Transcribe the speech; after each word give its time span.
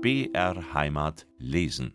BR 0.00 0.74
Heimat 0.74 1.26
lesen. 1.38 1.92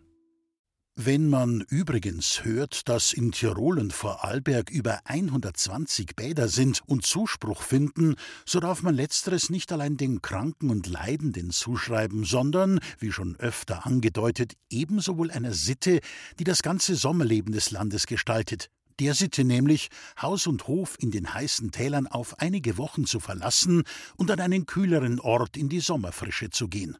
Wenn 0.94 1.30
man 1.30 1.62
übrigens 1.70 2.44
hört, 2.44 2.86
dass 2.90 3.14
in 3.14 3.32
Tirol 3.32 3.78
und 3.78 3.94
Vorarlberg 3.94 4.70
über 4.70 5.00
120 5.06 6.14
Bäder 6.14 6.48
sind 6.48 6.82
und 6.84 7.06
Zuspruch 7.06 7.62
finden, 7.62 8.16
so 8.44 8.60
darf 8.60 8.82
man 8.82 8.94
letzteres 8.94 9.48
nicht 9.48 9.72
allein 9.72 9.96
den 9.96 10.20
Kranken 10.20 10.68
und 10.68 10.86
Leidenden 10.86 11.50
zuschreiben, 11.50 12.24
sondern, 12.24 12.78
wie 12.98 13.10
schon 13.10 13.36
öfter 13.36 13.86
angedeutet, 13.86 14.52
ebenso 14.68 15.16
wohl 15.16 15.30
einer 15.30 15.54
Sitte, 15.54 16.00
die 16.38 16.44
das 16.44 16.62
ganze 16.62 16.96
Sommerleben 16.96 17.54
des 17.54 17.70
Landes 17.70 18.06
gestaltet. 18.06 18.68
Der 19.00 19.14
Sitte 19.14 19.44
nämlich, 19.44 19.88
Haus 20.20 20.46
und 20.46 20.68
Hof 20.68 20.96
in 21.00 21.10
den 21.10 21.32
heißen 21.32 21.70
Tälern 21.70 22.06
auf 22.06 22.38
einige 22.38 22.76
Wochen 22.76 23.06
zu 23.06 23.18
verlassen 23.18 23.84
und 24.18 24.30
an 24.30 24.40
einen 24.40 24.66
kühleren 24.66 25.20
Ort 25.20 25.56
in 25.56 25.70
die 25.70 25.80
Sommerfrische 25.80 26.50
zu 26.50 26.68
gehen. 26.68 26.98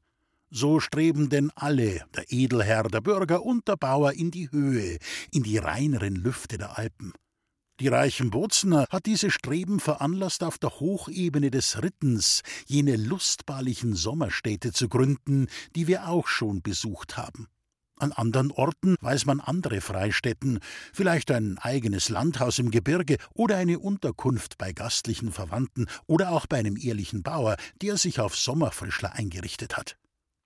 So 0.51 0.81
streben 0.81 1.29
denn 1.29 1.51
alle, 1.55 2.03
der 2.15 2.31
Edelherr, 2.31 2.85
der 2.85 3.01
Bürger 3.01 3.43
und 3.43 3.67
der 3.67 3.77
Bauer, 3.77 4.13
in 4.13 4.31
die 4.31 4.51
Höhe, 4.51 4.99
in 5.33 5.43
die 5.43 5.59
reineren 5.59 6.15
Lüfte 6.15 6.59
der 6.59 6.79
Alpen. 6.79 7.13
Die 7.81 7.89
reichen 7.89 8.31
Bozner 8.31 8.87
hat 8.91 9.07
diese 9.07 9.33
Streben 9.33 9.81
veranlasst, 9.81 10.45
auf 10.45 10.59
der 10.59 10.79
Hochebene 10.79 11.51
des 11.51 11.83
Rittens 11.83 12.43
jene 12.67 12.95
lustbarlichen 12.95 13.97
Sommerstädte 13.97 14.73
zu 14.73 14.89
gründen, 14.89 15.49
die 15.75 15.89
wir 15.89 16.07
auch 16.09 16.29
schon 16.29 16.63
besucht 16.63 17.17
haben. 17.17 17.49
An 17.97 18.13
anderen 18.13 18.53
Orten 18.53 18.97
weiß 19.01 19.27
man 19.27 19.41
andere 19.41 19.81
Freistätten, 19.81 20.61
vielleicht 20.93 21.33
ein 21.33 21.59
eigenes 21.59 22.09
Landhaus 22.09 22.61
im 22.61 22.71
Gebirge 22.71 23.19
oder 23.35 23.57
eine 23.57 23.81
Unterkunft 23.81 24.57
bei 24.57 24.73
gastlichen 24.73 25.33
Verwandten 25.33 25.87
oder 26.07 26.31
auch 26.31 26.47
bei 26.47 26.59
einem 26.59 26.77
ehrlichen 26.77 27.23
Bauer, 27.25 27.57
der 27.83 27.97
sich 27.97 28.21
auf 28.21 28.37
Sommerfrischler 28.37 29.13
eingerichtet 29.15 29.77
hat. 29.77 29.97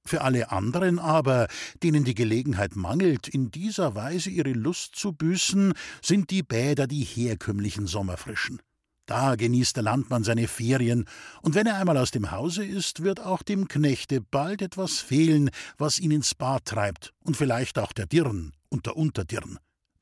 Für 0.09 0.23
alle 0.23 0.51
anderen 0.51 0.99
aber, 0.99 1.49
denen 1.83 2.03
die 2.03 2.15
Gelegenheit 2.15 2.77
mangelt, 2.77 3.29
in 3.29 3.51
dieser 3.51 3.95
Weise 3.95 4.31
ihre 4.31 4.53
Lust 4.53 4.97
zu 4.97 5.13
büßen, 5.13 5.75
sind 6.01 6.31
die 6.31 6.43
Bäder 6.43 6.87
die 6.87 7.05
herkömmlichen 7.05 7.87
Sommerfrischen. 7.87 8.63
Da 9.05 9.37
genießt 9.37 9.77
der 9.77 9.83
Landmann 9.83 10.25
seine 10.25 10.49
Ferien, 10.49 11.05
und 11.43 11.55
wenn 11.55 11.67
er 11.67 11.77
einmal 11.77 11.99
aus 11.99 12.11
dem 12.11 12.31
Hause 12.31 12.65
ist, 12.65 13.03
wird 13.03 13.21
auch 13.21 13.43
dem 13.43 13.69
Knechte 13.69 14.23
bald 14.23 14.63
etwas 14.63 14.99
fehlen, 14.99 15.51
was 15.77 15.99
ihn 15.99 16.11
ins 16.11 16.35
Bad 16.35 16.65
treibt, 16.65 17.13
und 17.23 17.37
vielleicht 17.37 17.79
auch 17.79 17.93
der 17.93 18.07
Dirn 18.07 18.55
und 18.71 18.87
der 18.87 18.97
Unterdirn. 18.97 19.59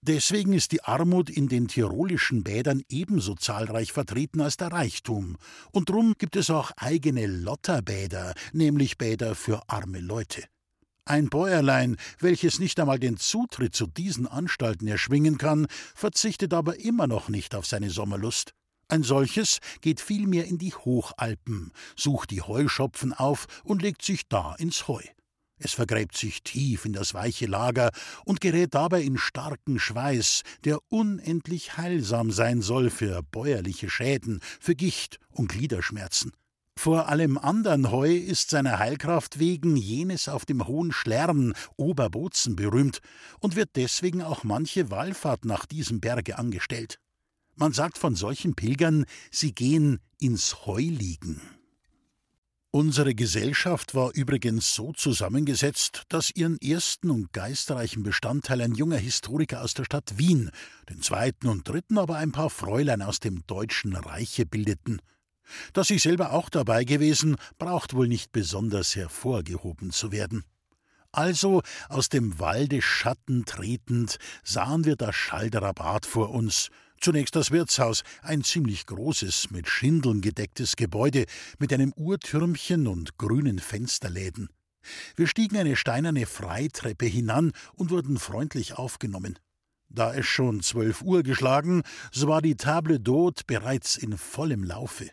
Deswegen 0.06 0.52
ist 0.52 0.70
die 0.70 0.84
Armut 0.84 1.28
in 1.28 1.48
den 1.48 1.66
tirolischen 1.66 2.44
Bädern 2.44 2.82
ebenso 2.88 3.34
zahlreich 3.34 3.90
vertreten 3.90 4.40
als 4.40 4.56
der 4.56 4.68
Reichtum. 4.68 5.36
Und 5.72 5.90
drum 5.90 6.14
gibt 6.16 6.36
es 6.36 6.48
auch 6.48 6.70
eigene 6.76 7.26
Lotterbäder, 7.26 8.34
nämlich 8.52 8.98
Bäder 8.98 9.34
für 9.34 9.68
arme 9.68 9.98
Leute. 9.98 10.44
Ein 11.06 11.28
Bäuerlein, 11.28 11.96
welches 12.20 12.60
nicht 12.60 12.78
einmal 12.78 13.00
den 13.00 13.16
Zutritt 13.16 13.74
zu 13.74 13.88
diesen 13.88 14.28
Anstalten 14.28 14.86
erschwingen 14.86 15.38
kann, 15.38 15.66
verzichtet 15.96 16.54
aber 16.54 16.78
immer 16.78 17.08
noch 17.08 17.28
nicht 17.28 17.56
auf 17.56 17.66
seine 17.66 17.90
Sommerlust. 17.90 18.52
Ein 18.86 19.02
solches 19.02 19.58
geht 19.80 20.00
vielmehr 20.00 20.44
in 20.44 20.58
die 20.58 20.72
Hochalpen, 20.72 21.72
sucht 21.96 22.30
die 22.30 22.42
Heuschopfen 22.42 23.12
auf 23.12 23.48
und 23.64 23.82
legt 23.82 24.02
sich 24.02 24.28
da 24.28 24.54
ins 24.54 24.86
Heu. 24.86 25.02
Es 25.58 25.72
vergräbt 25.72 26.16
sich 26.16 26.42
tief 26.42 26.84
in 26.84 26.92
das 26.92 27.14
weiche 27.14 27.46
Lager 27.46 27.90
und 28.24 28.40
gerät 28.40 28.74
dabei 28.74 29.02
in 29.02 29.16
starken 29.16 29.78
Schweiß, 29.78 30.42
der 30.64 30.78
unendlich 30.88 31.78
heilsam 31.78 32.30
sein 32.30 32.60
soll 32.60 32.90
für 32.90 33.22
bäuerliche 33.22 33.88
Schäden, 33.88 34.40
für 34.60 34.74
Gicht 34.74 35.18
und 35.30 35.48
Gliederschmerzen. 35.48 36.32
Vor 36.78 37.08
allem 37.08 37.38
andern 37.38 37.90
Heu 37.90 38.14
ist 38.14 38.50
seiner 38.50 38.78
Heilkraft 38.78 39.38
wegen 39.38 39.76
jenes 39.76 40.28
auf 40.28 40.44
dem 40.44 40.66
hohen 40.66 40.92
Schlern 40.92 41.54
Oberbozen 41.76 42.54
berühmt 42.54 43.00
und 43.40 43.56
wird 43.56 43.70
deswegen 43.76 44.20
auch 44.20 44.44
manche 44.44 44.90
Wallfahrt 44.90 45.46
nach 45.46 45.64
diesem 45.64 46.00
Berge 46.00 46.38
angestellt. 46.38 46.98
Man 47.54 47.72
sagt 47.72 47.96
von 47.96 48.14
solchen 48.14 48.54
Pilgern, 48.54 49.06
sie 49.30 49.54
gehen 49.54 50.00
ins 50.20 50.66
Heu 50.66 50.82
liegen. 50.82 51.40
Unsere 52.76 53.14
Gesellschaft 53.14 53.94
war 53.94 54.10
übrigens 54.12 54.74
so 54.74 54.92
zusammengesetzt, 54.92 56.02
dass 56.10 56.30
ihren 56.30 56.60
ersten 56.60 57.08
und 57.08 57.32
geistreichen 57.32 58.02
Bestandteil 58.02 58.60
ein 58.60 58.74
junger 58.74 58.98
Historiker 58.98 59.62
aus 59.62 59.72
der 59.72 59.84
Stadt 59.84 60.18
Wien, 60.18 60.50
den 60.90 61.00
zweiten 61.00 61.48
und 61.48 61.66
dritten 61.66 61.96
aber 61.96 62.16
ein 62.16 62.32
paar 62.32 62.50
Fräulein 62.50 63.00
aus 63.00 63.18
dem 63.18 63.46
Deutschen 63.46 63.96
Reiche 63.96 64.44
bildeten. 64.44 65.00
Dass 65.72 65.88
ich 65.88 66.02
selber 66.02 66.34
auch 66.34 66.50
dabei 66.50 66.84
gewesen, 66.84 67.36
braucht 67.56 67.94
wohl 67.94 68.08
nicht 68.08 68.30
besonders 68.30 68.94
hervorgehoben 68.94 69.90
zu 69.90 70.12
werden. 70.12 70.44
Also 71.12 71.62
aus 71.88 72.10
dem 72.10 72.38
Walde 72.38 72.82
Schatten 72.82 73.46
tretend 73.46 74.18
sahen 74.44 74.84
wir 74.84 74.96
das 74.96 75.16
Schalderer 75.16 75.72
Bad 75.72 76.04
vor 76.04 76.28
uns, 76.28 76.68
Zunächst 77.00 77.36
das 77.36 77.50
Wirtshaus, 77.50 78.02
ein 78.22 78.42
ziemlich 78.42 78.86
großes, 78.86 79.50
mit 79.50 79.68
Schindeln 79.68 80.20
gedecktes 80.20 80.76
Gebäude 80.76 81.26
mit 81.58 81.72
einem 81.72 81.92
Uhrtürmchen 81.96 82.86
und 82.86 83.18
grünen 83.18 83.58
Fensterläden. 83.58 84.48
Wir 85.16 85.26
stiegen 85.26 85.56
eine 85.56 85.76
steinerne 85.76 86.26
Freitreppe 86.26 87.06
hinan 87.06 87.52
und 87.74 87.90
wurden 87.90 88.18
freundlich 88.18 88.74
aufgenommen. 88.74 89.38
Da 89.88 90.14
es 90.14 90.26
schon 90.26 90.62
zwölf 90.62 91.02
Uhr 91.02 91.22
geschlagen, 91.22 91.82
so 92.12 92.28
war 92.28 92.42
die 92.42 92.56
Table 92.56 92.96
d'Hôte 92.96 93.42
bereits 93.46 93.96
in 93.96 94.16
vollem 94.18 94.64
Laufe. 94.64 95.10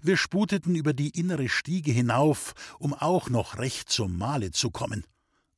Wir 0.00 0.16
sputeten 0.16 0.74
über 0.74 0.92
die 0.92 1.18
innere 1.18 1.48
Stiege 1.48 1.90
hinauf, 1.90 2.54
um 2.78 2.94
auch 2.94 3.30
noch 3.30 3.58
recht 3.58 3.88
zum 3.88 4.16
Mahle 4.16 4.50
zu 4.50 4.70
kommen. 4.70 5.04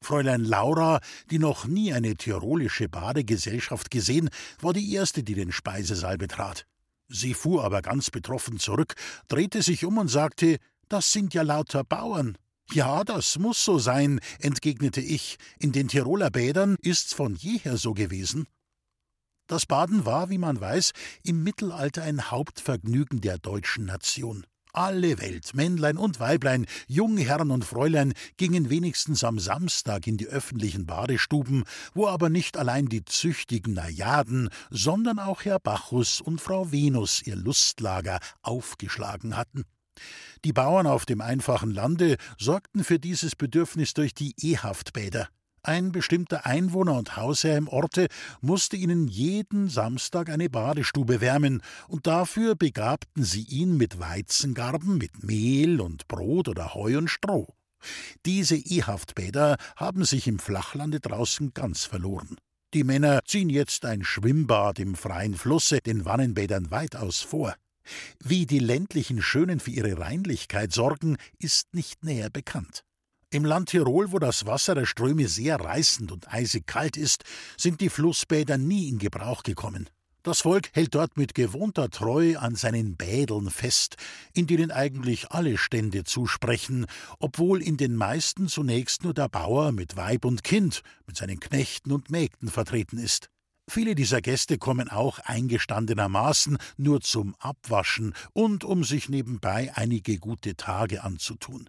Fräulein 0.00 0.44
Laura, 0.44 1.00
die 1.30 1.38
noch 1.38 1.66
nie 1.66 1.92
eine 1.92 2.16
tirolische 2.16 2.88
Badegesellschaft 2.88 3.90
gesehen, 3.90 4.30
war 4.60 4.72
die 4.72 4.92
erste, 4.92 5.22
die 5.22 5.34
den 5.34 5.52
Speisesaal 5.52 6.18
betrat. 6.18 6.66
Sie 7.08 7.34
fuhr 7.34 7.64
aber 7.64 7.82
ganz 7.82 8.10
betroffen 8.10 8.58
zurück, 8.58 8.94
drehte 9.28 9.62
sich 9.62 9.84
um 9.84 9.98
und 9.98 10.08
sagte: 10.08 10.58
Das 10.88 11.12
sind 11.12 11.34
ja 11.34 11.42
lauter 11.42 11.84
Bauern. 11.84 12.36
Ja, 12.70 13.02
das 13.02 13.38
muss 13.38 13.64
so 13.64 13.78
sein, 13.78 14.20
entgegnete 14.40 15.00
ich. 15.00 15.38
In 15.58 15.72
den 15.72 15.88
Tiroler 15.88 16.30
Bädern 16.30 16.76
ist's 16.82 17.14
von 17.14 17.34
jeher 17.34 17.78
so 17.78 17.94
gewesen. 17.94 18.46
Das 19.46 19.64
Baden 19.64 20.04
war, 20.04 20.28
wie 20.28 20.36
man 20.36 20.60
weiß, 20.60 20.92
im 21.22 21.42
Mittelalter 21.42 22.02
ein 22.02 22.30
Hauptvergnügen 22.30 23.22
der 23.22 23.38
deutschen 23.38 23.86
Nation. 23.86 24.44
Alle 24.72 25.18
Welt, 25.18 25.54
Männlein 25.54 25.96
und 25.96 26.20
Weiblein, 26.20 26.66
Jungherren 26.86 27.50
und 27.50 27.64
Fräulein, 27.64 28.12
gingen 28.36 28.70
wenigstens 28.70 29.24
am 29.24 29.38
Samstag 29.38 30.06
in 30.06 30.16
die 30.16 30.26
öffentlichen 30.26 30.86
Badestuben, 30.86 31.64
wo 31.94 32.06
aber 32.06 32.28
nicht 32.28 32.56
allein 32.56 32.86
die 32.86 33.04
züchtigen 33.04 33.74
Najaden, 33.74 34.50
sondern 34.70 35.18
auch 35.18 35.44
Herr 35.44 35.58
Bacchus 35.58 36.20
und 36.20 36.40
Frau 36.40 36.70
Venus 36.72 37.22
ihr 37.26 37.36
Lustlager 37.36 38.18
aufgeschlagen 38.42 39.36
hatten. 39.36 39.64
Die 40.44 40.52
Bauern 40.52 40.86
auf 40.86 41.06
dem 41.06 41.20
einfachen 41.20 41.70
Lande 41.70 42.16
sorgten 42.38 42.84
für 42.84 42.98
dieses 42.98 43.34
Bedürfnis 43.34 43.94
durch 43.94 44.14
die 44.14 44.34
Ehaftbäder. 44.40 45.28
Ein 45.62 45.92
bestimmter 45.92 46.46
Einwohner 46.46 46.94
und 46.94 47.16
Hausherr 47.16 47.56
im 47.56 47.68
Orte 47.68 48.08
musste 48.40 48.76
ihnen 48.76 49.08
jeden 49.08 49.68
Samstag 49.68 50.30
eine 50.30 50.48
Badestube 50.48 51.20
wärmen, 51.20 51.62
und 51.88 52.06
dafür 52.06 52.54
begabten 52.54 53.24
sie 53.24 53.42
ihn 53.42 53.76
mit 53.76 53.98
Weizengarben, 53.98 54.98
mit 54.98 55.22
Mehl 55.22 55.80
und 55.80 56.08
Brot 56.08 56.48
oder 56.48 56.74
Heu 56.74 56.96
und 56.96 57.08
Stroh. 57.08 57.54
Diese 58.26 58.56
Ehaftbäder 58.56 59.56
haben 59.76 60.04
sich 60.04 60.26
im 60.26 60.38
Flachlande 60.38 61.00
draußen 61.00 61.52
ganz 61.54 61.84
verloren. 61.84 62.36
Die 62.74 62.84
Männer 62.84 63.20
ziehen 63.24 63.48
jetzt 63.48 63.84
ein 63.84 64.04
Schwimmbad 64.04 64.78
im 64.78 64.94
freien 64.94 65.34
Flusse 65.34 65.80
den 65.80 66.04
Wannenbädern 66.04 66.70
weitaus 66.70 67.20
vor. 67.20 67.54
Wie 68.22 68.44
die 68.44 68.58
ländlichen 68.58 69.22
Schönen 69.22 69.60
für 69.60 69.70
ihre 69.70 69.98
Reinlichkeit 69.98 70.72
sorgen, 70.72 71.16
ist 71.38 71.74
nicht 71.74 72.04
näher 72.04 72.28
bekannt. 72.28 72.84
Im 73.30 73.44
Land 73.44 73.68
Tirol, 73.68 74.10
wo 74.12 74.18
das 74.18 74.46
Wasser 74.46 74.74
der 74.74 74.86
Ströme 74.86 75.28
sehr 75.28 75.60
reißend 75.60 76.12
und 76.12 76.32
eisig 76.32 76.66
kalt 76.66 76.96
ist, 76.96 77.24
sind 77.58 77.82
die 77.82 77.90
Flussbäder 77.90 78.56
nie 78.56 78.88
in 78.88 78.98
Gebrauch 78.98 79.42
gekommen. 79.42 79.90
Das 80.22 80.40
Volk 80.40 80.70
hält 80.72 80.94
dort 80.94 81.18
mit 81.18 81.34
gewohnter 81.34 81.90
Treu 81.90 82.38
an 82.38 82.54
seinen 82.54 82.96
Bädeln 82.96 83.50
fest, 83.50 83.96
in 84.32 84.46
denen 84.46 84.70
eigentlich 84.70 85.30
alle 85.30 85.58
Stände 85.58 86.04
zusprechen, 86.04 86.86
obwohl 87.18 87.60
in 87.60 87.76
den 87.76 87.96
meisten 87.96 88.48
zunächst 88.48 89.04
nur 89.04 89.12
der 89.12 89.28
Bauer 89.28 89.72
mit 89.72 89.96
Weib 89.96 90.24
und 90.24 90.42
Kind, 90.42 90.80
mit 91.06 91.18
seinen 91.18 91.38
Knechten 91.38 91.92
und 91.92 92.10
Mägden 92.10 92.48
vertreten 92.48 92.96
ist. 92.96 93.28
Viele 93.68 93.94
dieser 93.94 94.22
Gäste 94.22 94.56
kommen 94.56 94.88
auch 94.88 95.18
eingestandenermaßen 95.18 96.56
nur 96.78 97.02
zum 97.02 97.34
Abwaschen 97.40 98.14
und 98.32 98.64
um 98.64 98.84
sich 98.84 99.10
nebenbei 99.10 99.70
einige 99.74 100.18
gute 100.18 100.56
Tage 100.56 101.04
anzutun. 101.04 101.68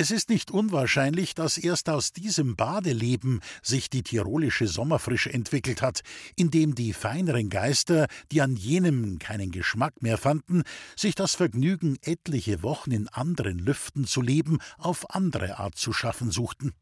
Es 0.00 0.12
ist 0.12 0.30
nicht 0.30 0.52
unwahrscheinlich, 0.52 1.34
dass 1.34 1.58
erst 1.58 1.90
aus 1.90 2.12
diesem 2.12 2.54
Badeleben 2.54 3.40
sich 3.64 3.90
die 3.90 4.04
tirolische 4.04 4.68
Sommerfrische 4.68 5.32
entwickelt 5.32 5.82
hat, 5.82 6.02
indem 6.36 6.76
die 6.76 6.92
feineren 6.92 7.50
Geister, 7.50 8.06
die 8.30 8.40
an 8.40 8.54
jenem 8.54 9.18
keinen 9.18 9.50
Geschmack 9.50 10.00
mehr 10.00 10.16
fanden, 10.16 10.62
sich 10.94 11.16
das 11.16 11.34
Vergnügen, 11.34 11.98
etliche 12.02 12.62
Wochen 12.62 12.92
in 12.92 13.08
anderen 13.08 13.58
Lüften 13.58 14.06
zu 14.06 14.22
leben, 14.22 14.58
auf 14.78 15.10
andere 15.10 15.58
Art 15.58 15.74
zu 15.74 15.92
schaffen 15.92 16.30
suchten. 16.30 16.74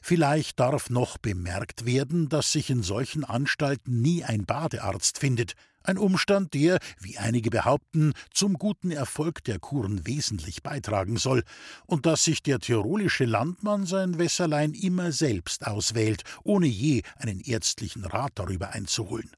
Vielleicht 0.00 0.58
darf 0.60 0.90
noch 0.90 1.18
bemerkt 1.18 1.84
werden, 1.84 2.28
dass 2.28 2.52
sich 2.52 2.70
in 2.70 2.82
solchen 2.82 3.24
Anstalten 3.24 4.00
nie 4.00 4.24
ein 4.24 4.46
Badearzt 4.46 5.18
findet, 5.18 5.54
ein 5.82 5.98
Umstand, 5.98 6.52
der, 6.54 6.78
wie 6.98 7.18
einige 7.18 7.50
behaupten, 7.50 8.12
zum 8.32 8.54
guten 8.54 8.90
Erfolg 8.90 9.44
der 9.44 9.58
Kuren 9.58 10.06
wesentlich 10.06 10.62
beitragen 10.62 11.16
soll, 11.16 11.42
und 11.86 12.06
dass 12.06 12.24
sich 12.24 12.42
der 12.42 12.58
tirolische 12.58 13.24
Landmann 13.24 13.86
sein 13.86 14.18
Wässerlein 14.18 14.74
immer 14.74 15.12
selbst 15.12 15.66
auswählt, 15.66 16.22
ohne 16.44 16.66
je 16.66 17.02
einen 17.16 17.40
ärztlichen 17.40 18.04
Rat 18.04 18.32
darüber 18.34 18.70
einzuholen. 18.70 19.30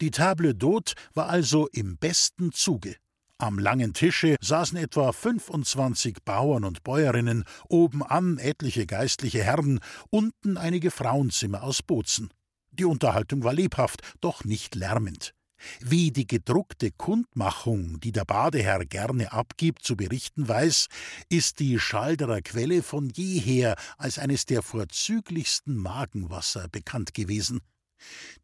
Die 0.00 0.10
Table 0.10 0.50
d'Hôte 0.50 0.94
war 1.14 1.28
also 1.28 1.68
im 1.68 1.96
besten 1.96 2.52
Zuge. 2.52 2.96
Am 3.42 3.58
langen 3.58 3.92
Tische 3.92 4.36
saßen 4.40 4.78
etwa 4.78 5.10
25 5.10 6.18
Bauern 6.24 6.62
und 6.62 6.84
Bäuerinnen, 6.84 7.42
obenan 7.68 8.38
etliche 8.38 8.86
geistliche 8.86 9.42
Herren, 9.42 9.80
unten 10.10 10.56
einige 10.56 10.92
Frauenzimmer 10.92 11.64
aus 11.64 11.82
Bozen. 11.82 12.30
Die 12.70 12.84
Unterhaltung 12.84 13.42
war 13.42 13.52
lebhaft, 13.52 14.02
doch 14.20 14.44
nicht 14.44 14.76
lärmend. 14.76 15.34
Wie 15.80 16.12
die 16.12 16.28
gedruckte 16.28 16.92
Kundmachung, 16.92 17.98
die 17.98 18.12
der 18.12 18.24
Badeherr 18.24 18.84
gerne 18.84 19.32
abgibt, 19.32 19.84
zu 19.84 19.96
berichten 19.96 20.46
weiß, 20.46 20.86
ist 21.28 21.58
die 21.58 21.80
Schalderer 21.80 22.42
Quelle 22.42 22.84
von 22.84 23.10
jeher 23.10 23.74
als 23.98 24.20
eines 24.20 24.46
der 24.46 24.62
vorzüglichsten 24.62 25.74
Magenwasser 25.74 26.68
bekannt 26.68 27.12
gewesen. 27.12 27.58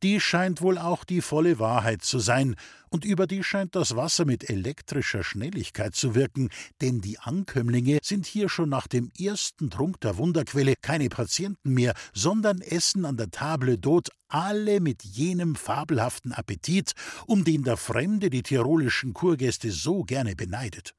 Die 0.03 0.21
scheint 0.21 0.63
wohl 0.63 0.79
auch 0.79 1.05
die 1.05 1.21
volle 1.21 1.59
Wahrheit 1.59 2.03
zu 2.03 2.19
sein, 2.19 2.57
und 2.91 3.05
über 3.05 3.27
die 3.27 3.45
scheint 3.45 3.75
das 3.77 3.97
Wasser 3.97 4.25
mit 4.25 4.49
elektrischer 4.49 5.23
Schnelligkeit 5.23 5.95
zu 5.95 6.15
wirken, 6.15 6.49
denn 6.81 7.01
die 7.01 7.19
Ankömmlinge 7.19 7.99
sind 8.03 8.27
hier 8.27 8.49
schon 8.49 8.71
nach 8.71 8.87
dem 8.87 9.11
ersten 9.19 9.71
Trunk 9.71 10.01
der 10.01 10.17
Wunderquelle 10.17 10.75
keine 10.81 11.09
Patienten 11.09 11.75
mehr, 11.75 11.95
sondern 12.15 12.61
essen 12.61 13.05
an 13.05 13.17
der 13.17 13.31
Table 13.31 13.75
d'Hôte 13.75 14.09
alle 14.29 14.81
mit 14.81 15.05
jenem 15.05 15.55
fabelhaften 15.55 16.33
Appetit, 16.33 16.93
um 17.27 17.45
den 17.45 17.63
der 17.63 17.77
Fremde 17.77 18.31
die 18.31 18.43
tirolischen 18.43 19.15
Kurgäste 19.15 19.71
so 19.71 20.03
gerne 20.05 20.35
beneidet. 20.35 20.95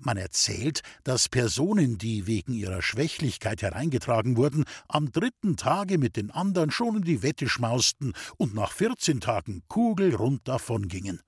Man 0.00 0.16
erzählt, 0.16 0.82
dass 1.04 1.28
Personen, 1.28 1.98
die 1.98 2.26
wegen 2.26 2.52
ihrer 2.52 2.82
Schwächlichkeit 2.82 3.62
hereingetragen 3.62 4.36
wurden, 4.36 4.64
am 4.88 5.12
dritten 5.12 5.56
Tage 5.56 5.98
mit 5.98 6.16
den 6.16 6.30
anderen 6.30 6.70
schon 6.70 6.96
in 6.96 7.02
die 7.02 7.22
Wette 7.22 7.48
schmausten 7.48 8.12
und 8.36 8.54
nach 8.54 8.72
vierzehn 8.72 9.20
Tagen 9.20 9.62
kugelrund 9.68 10.46
davongingen. 10.46 11.20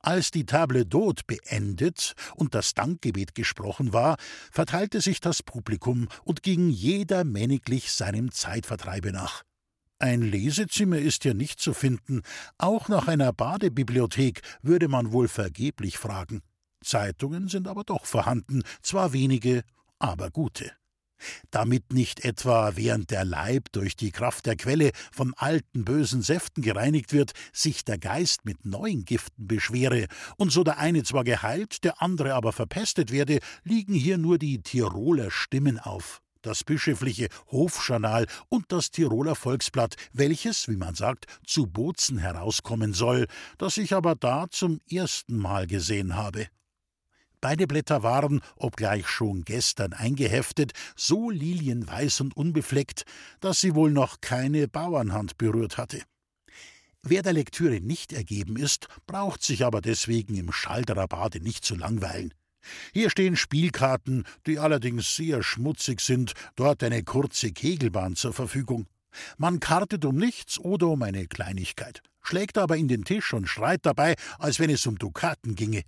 Als 0.00 0.30
die 0.30 0.46
Table 0.46 0.82
d'Hôte 0.82 1.22
beendet 1.26 2.14
und 2.36 2.54
das 2.54 2.74
Dankgebet 2.74 3.34
gesprochen 3.34 3.92
war, 3.92 4.16
verteilte 4.52 5.00
sich 5.00 5.20
das 5.20 5.42
Publikum 5.42 6.08
und 6.24 6.42
ging 6.42 6.70
jeder 6.70 7.24
männiglich 7.24 7.92
seinem 7.92 8.30
Zeitvertreibe 8.30 9.10
nach. 9.10 9.42
Ein 9.98 10.22
Lesezimmer 10.22 10.98
ist 10.98 11.24
ja 11.24 11.34
nicht 11.34 11.58
zu 11.58 11.74
finden, 11.74 12.22
auch 12.56 12.88
nach 12.88 13.08
einer 13.08 13.32
Badebibliothek 13.32 14.42
würde 14.62 14.86
man 14.86 15.10
wohl 15.10 15.26
vergeblich 15.26 15.98
fragen. 15.98 16.42
Zeitungen 16.82 17.48
sind 17.48 17.68
aber 17.68 17.84
doch 17.84 18.06
vorhanden, 18.06 18.62
zwar 18.82 19.12
wenige, 19.12 19.62
aber 19.98 20.30
gute. 20.30 20.72
Damit 21.50 21.92
nicht 21.92 22.24
etwa 22.24 22.76
während 22.76 23.10
der 23.10 23.24
Leib 23.24 23.72
durch 23.72 23.96
die 23.96 24.12
Kraft 24.12 24.46
der 24.46 24.56
Quelle 24.56 24.92
von 25.10 25.34
alten 25.36 25.84
bösen 25.84 26.22
Säften 26.22 26.62
gereinigt 26.62 27.12
wird, 27.12 27.32
sich 27.52 27.84
der 27.84 27.98
Geist 27.98 28.44
mit 28.44 28.64
neuen 28.64 29.04
Giften 29.04 29.48
beschwere 29.48 30.06
und 30.36 30.52
so 30.52 30.62
der 30.62 30.78
eine 30.78 31.02
zwar 31.02 31.24
geheilt, 31.24 31.82
der 31.84 32.00
andere 32.00 32.34
aber 32.34 32.52
verpestet 32.52 33.10
werde, 33.10 33.40
liegen 33.64 33.94
hier 33.94 34.18
nur 34.18 34.38
die 34.38 34.62
Tiroler 34.62 35.30
Stimmen 35.30 35.78
auf 35.78 36.22
das 36.42 36.62
bischöfliche 36.62 37.28
Hofjournal 37.50 38.26
und 38.48 38.66
das 38.68 38.90
Tiroler 38.90 39.34
Volksblatt, 39.34 39.96
welches, 40.12 40.68
wie 40.68 40.76
man 40.76 40.94
sagt, 40.94 41.26
zu 41.44 41.66
Bozen 41.66 42.16
herauskommen 42.16 42.94
soll, 42.94 43.26
das 43.58 43.76
ich 43.76 43.92
aber 43.92 44.14
da 44.14 44.46
zum 44.48 44.80
ersten 44.88 45.36
Mal 45.36 45.66
gesehen 45.66 46.14
habe. 46.14 46.46
Beide 47.40 47.66
Blätter 47.68 48.02
waren, 48.02 48.40
obgleich 48.56 49.06
schon 49.06 49.44
gestern 49.44 49.92
eingeheftet, 49.92 50.72
so 50.96 51.30
lilienweiß 51.30 52.20
und 52.20 52.36
unbefleckt, 52.36 53.04
dass 53.40 53.60
sie 53.60 53.74
wohl 53.74 53.92
noch 53.92 54.20
keine 54.20 54.66
Bauernhand 54.66 55.38
berührt 55.38 55.78
hatte. 55.78 56.02
Wer 57.02 57.22
der 57.22 57.32
Lektüre 57.32 57.80
nicht 57.80 58.12
ergeben 58.12 58.56
ist, 58.56 58.88
braucht 59.06 59.42
sich 59.42 59.64
aber 59.64 59.80
deswegen 59.80 60.34
im 60.34 60.50
Schalderer 60.50 61.06
Bade 61.06 61.40
nicht 61.40 61.64
zu 61.64 61.76
langweilen. 61.76 62.34
Hier 62.92 63.08
stehen 63.08 63.36
Spielkarten, 63.36 64.24
die 64.46 64.58
allerdings 64.58 65.14
sehr 65.14 65.42
schmutzig 65.44 66.00
sind, 66.00 66.32
dort 66.56 66.82
eine 66.82 67.04
kurze 67.04 67.52
Kegelbahn 67.52 68.16
zur 68.16 68.32
Verfügung. 68.32 68.86
Man 69.36 69.60
kartet 69.60 70.04
um 70.04 70.16
nichts 70.16 70.58
oder 70.58 70.88
um 70.88 71.02
eine 71.02 71.28
Kleinigkeit, 71.28 72.02
schlägt 72.20 72.58
aber 72.58 72.76
in 72.76 72.88
den 72.88 73.04
Tisch 73.04 73.32
und 73.32 73.46
schreit 73.46 73.86
dabei, 73.86 74.16
als 74.38 74.58
wenn 74.58 74.70
es 74.70 74.86
um 74.86 74.98
Dukaten 74.98 75.54
ginge. 75.54 75.84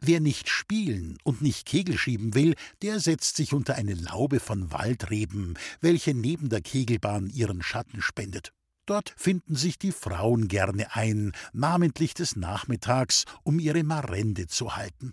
Wer 0.00 0.20
nicht 0.20 0.48
spielen 0.48 1.18
und 1.24 1.42
nicht 1.42 1.66
Kegel 1.66 1.98
schieben 1.98 2.34
will, 2.34 2.54
der 2.82 3.00
setzt 3.00 3.36
sich 3.36 3.52
unter 3.52 3.74
eine 3.74 3.94
Laube 3.94 4.40
von 4.40 4.72
Waldreben, 4.72 5.58
welche 5.80 6.14
neben 6.14 6.48
der 6.48 6.60
Kegelbahn 6.60 7.28
ihren 7.28 7.62
Schatten 7.62 8.02
spendet. 8.02 8.52
Dort 8.86 9.14
finden 9.16 9.56
sich 9.56 9.78
die 9.78 9.90
Frauen 9.90 10.46
gerne 10.46 10.94
ein, 10.94 11.32
namentlich 11.52 12.14
des 12.14 12.36
Nachmittags, 12.36 13.24
um 13.42 13.58
ihre 13.58 13.82
Marende 13.82 14.46
zu 14.46 14.76
halten. 14.76 15.12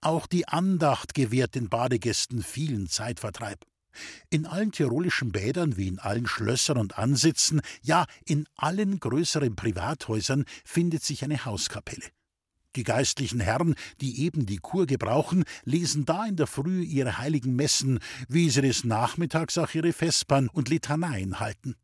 Auch 0.00 0.28
die 0.28 0.46
Andacht 0.46 1.14
gewährt 1.14 1.56
den 1.56 1.68
Badegästen 1.68 2.42
vielen 2.42 2.88
Zeitvertreib. 2.88 3.64
In 4.30 4.46
allen 4.46 4.70
tirolischen 4.70 5.32
Bädern 5.32 5.76
wie 5.76 5.88
in 5.88 5.98
allen 5.98 6.28
Schlössern 6.28 6.78
und 6.78 6.98
Ansitzen, 6.98 7.60
ja 7.82 8.06
in 8.24 8.46
allen 8.54 9.00
größeren 9.00 9.56
Privathäusern 9.56 10.44
findet 10.64 11.02
sich 11.02 11.24
eine 11.24 11.44
Hauskapelle. 11.44 12.06
Die 12.76 12.84
geistlichen 12.84 13.40
Herren, 13.40 13.74
die 14.02 14.20
eben 14.20 14.44
die 14.44 14.58
Kur 14.58 14.86
gebrauchen, 14.86 15.44
lesen 15.64 16.04
da 16.04 16.26
in 16.26 16.36
der 16.36 16.46
Früh 16.46 16.82
ihre 16.82 17.18
heiligen 17.18 17.56
Messen, 17.56 18.00
wie 18.28 18.50
sie 18.50 18.60
des 18.60 18.84
Nachmittags 18.84 19.56
auch 19.56 19.74
ihre 19.74 19.94
Vespern 19.94 20.48
und 20.48 20.68
Litaneien 20.68 21.40
halten. 21.40 21.74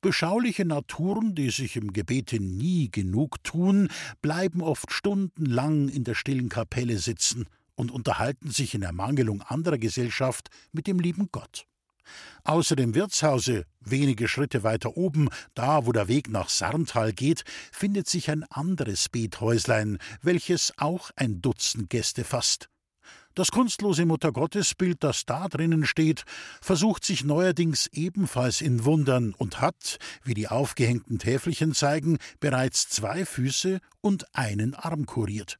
Beschauliche 0.00 0.64
Naturen, 0.64 1.34
die 1.34 1.50
sich 1.50 1.76
im 1.76 1.92
Gebete 1.92 2.40
nie 2.40 2.90
genug 2.90 3.42
tun, 3.44 3.88
bleiben 4.20 4.62
oft 4.62 4.92
stundenlang 4.92 5.88
in 5.88 6.04
der 6.04 6.14
stillen 6.14 6.48
Kapelle 6.48 6.98
sitzen 6.98 7.46
und 7.76 7.90
unterhalten 7.90 8.50
sich 8.50 8.74
in 8.74 8.82
Ermangelung 8.82 9.42
anderer 9.42 9.78
Gesellschaft 9.78 10.48
mit 10.72 10.86
dem 10.86 10.98
lieben 10.98 11.28
Gott. 11.30 11.66
Außer 12.44 12.76
dem 12.76 12.94
Wirtshause, 12.94 13.64
wenige 13.80 14.28
Schritte 14.28 14.62
weiter 14.62 14.96
oben, 14.96 15.28
da 15.54 15.86
wo 15.86 15.92
der 15.92 16.08
Weg 16.08 16.28
nach 16.28 16.48
Sarntal 16.48 17.12
geht, 17.12 17.44
findet 17.72 18.08
sich 18.08 18.30
ein 18.30 18.44
anderes 18.44 19.08
Bethäuslein, 19.08 19.98
welches 20.22 20.72
auch 20.76 21.10
ein 21.16 21.42
Dutzend 21.42 21.90
Gäste 21.90 22.24
fasst. 22.24 22.68
Das 23.36 23.50
kunstlose 23.50 24.06
Muttergottesbild, 24.06 25.04
das 25.04 25.26
da 25.26 25.48
drinnen 25.48 25.84
steht, 25.84 26.24
versucht 26.62 27.04
sich 27.04 27.22
neuerdings 27.22 27.86
ebenfalls 27.88 28.62
in 28.62 28.86
Wundern 28.86 29.34
und 29.34 29.60
hat, 29.60 29.98
wie 30.24 30.32
die 30.32 30.48
aufgehängten 30.48 31.18
Täfelchen 31.18 31.74
zeigen, 31.74 32.16
bereits 32.40 32.88
zwei 32.88 33.26
Füße 33.26 33.80
und 34.00 34.34
einen 34.34 34.74
Arm 34.74 35.04
kuriert. 35.04 35.58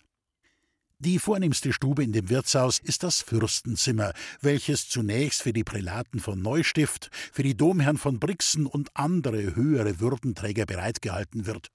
Die 0.98 1.18
vornehmste 1.18 1.74
Stube 1.74 2.02
in 2.02 2.12
dem 2.12 2.30
Wirtshaus 2.30 2.78
ist 2.78 3.02
das 3.02 3.20
Fürstenzimmer, 3.20 4.14
welches 4.40 4.88
zunächst 4.88 5.42
für 5.42 5.52
die 5.52 5.62
Prälaten 5.62 6.20
von 6.20 6.40
Neustift, 6.40 7.10
für 7.12 7.42
die 7.42 7.54
Domherren 7.54 7.98
von 7.98 8.18
Brixen 8.18 8.64
und 8.64 8.88
andere 8.94 9.54
höhere 9.54 10.00
Würdenträger 10.00 10.64
bereitgehalten 10.64 11.44
wird. 11.44 11.68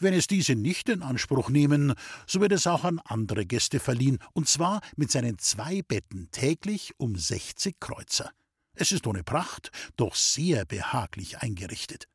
Wenn 0.00 0.12
es 0.12 0.26
diese 0.26 0.56
nicht 0.56 0.88
in 0.88 1.02
Anspruch 1.02 1.50
nehmen, 1.50 1.94
so 2.26 2.40
wird 2.40 2.50
es 2.50 2.66
auch 2.66 2.82
an 2.82 2.98
andere 3.04 3.46
Gäste 3.46 3.78
verliehen, 3.78 4.18
und 4.32 4.48
zwar 4.48 4.80
mit 4.96 5.12
seinen 5.12 5.38
zwei 5.38 5.82
Betten 5.82 6.28
täglich 6.32 6.94
um 6.96 7.14
60 7.14 7.78
Kreuzer. 7.78 8.32
Es 8.74 8.90
ist 8.90 9.06
ohne 9.06 9.22
Pracht, 9.22 9.70
doch 9.96 10.16
sehr 10.16 10.64
behaglich 10.64 11.38
eingerichtet. 11.38 12.08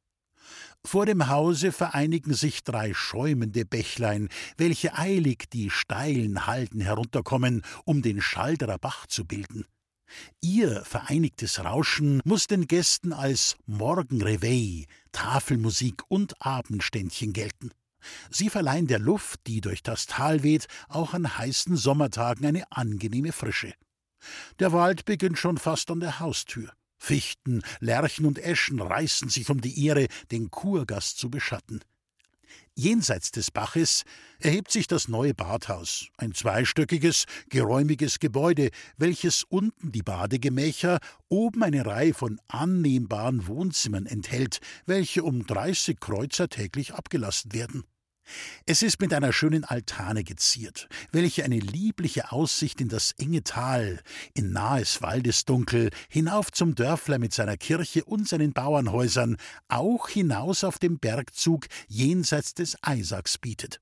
Vor 0.85 1.05
dem 1.05 1.27
Hause 1.29 1.71
vereinigen 1.71 2.33
sich 2.33 2.63
drei 2.63 2.93
schäumende 2.93 3.65
Bächlein, 3.65 4.29
welche 4.57 4.97
eilig 4.97 5.49
die 5.51 5.69
steilen 5.69 6.45
Halden 6.45 6.81
herunterkommen, 6.81 7.63
um 7.85 8.01
den 8.01 8.21
Schalderer 8.21 8.77
Bach 8.77 9.07
zu 9.07 9.25
bilden. 9.25 9.65
Ihr 10.41 10.83
vereinigtes 10.83 11.63
Rauschen 11.63 12.21
muss 12.25 12.47
den 12.47 12.67
Gästen 12.67 13.13
als 13.13 13.55
Morgenreveille, 13.65 14.85
Tafelmusik 15.11 16.03
und 16.09 16.39
Abendständchen 16.41 17.33
gelten. 17.33 17.71
Sie 18.29 18.49
verleihen 18.49 18.87
der 18.87 18.99
Luft, 18.99 19.39
die 19.47 19.61
durch 19.61 19.81
das 19.81 20.05
Tal 20.05 20.43
weht, 20.43 20.67
auch 20.89 21.13
an 21.13 21.37
heißen 21.37 21.77
Sommertagen 21.77 22.45
eine 22.45 22.69
angenehme 22.71 23.31
Frische. 23.31 23.73
Der 24.59 24.71
Wald 24.73 25.05
beginnt 25.05 25.37
schon 25.37 25.57
fast 25.57 25.89
an 25.91 25.99
der 25.99 26.19
Haustür. 26.19 26.71
Fichten, 27.03 27.63
Lärchen 27.81 28.25
und 28.25 28.39
Eschen 28.39 28.79
reißen 28.79 29.27
sich 29.27 29.49
um 29.49 29.59
die 29.59 29.85
Ehre, 29.85 30.07
den 30.31 30.49
Kurgast 30.49 31.17
zu 31.19 31.29
beschatten. 31.29 31.81
Jenseits 32.75 33.31
des 33.31 33.51
Baches 33.51 34.05
erhebt 34.39 34.71
sich 34.71 34.87
das 34.87 35.09
neue 35.09 35.33
Badhaus, 35.33 36.07
ein 36.17 36.33
zweistöckiges, 36.33 37.25
geräumiges 37.49 38.19
Gebäude, 38.19 38.69
welches 38.95 39.43
unten 39.43 39.91
die 39.91 40.01
Badegemächer, 40.01 40.99
oben 41.27 41.63
eine 41.63 41.85
Reihe 41.85 42.13
von 42.13 42.39
annehmbaren 42.47 43.47
Wohnzimmern 43.47 44.05
enthält, 44.05 44.61
welche 44.85 45.23
um 45.23 45.45
30 45.45 45.99
Kreuzer 45.99 46.47
täglich 46.47 46.93
abgelassen 46.93 47.51
werden. 47.51 47.83
Es 48.65 48.81
ist 48.81 49.01
mit 49.01 49.13
einer 49.13 49.33
schönen 49.33 49.63
Altane 49.63 50.23
geziert, 50.23 50.87
welche 51.11 51.43
eine 51.43 51.59
liebliche 51.59 52.31
Aussicht 52.31 52.79
in 52.81 52.87
das 52.87 53.11
enge 53.17 53.43
Tal, 53.43 54.01
in 54.33 54.51
nahes 54.51 55.01
Waldesdunkel, 55.01 55.89
hinauf 56.09 56.51
zum 56.51 56.75
Dörfler 56.75 57.19
mit 57.19 57.33
seiner 57.33 57.57
Kirche 57.57 58.03
und 58.05 58.27
seinen 58.27 58.53
Bauernhäusern, 58.53 59.37
auch 59.67 60.07
hinaus 60.07 60.63
auf 60.63 60.79
dem 60.79 60.99
Bergzug 60.99 61.67
jenseits 61.87 62.53
des 62.53 62.77
Eisachs 62.81 63.37
bietet. 63.37 63.79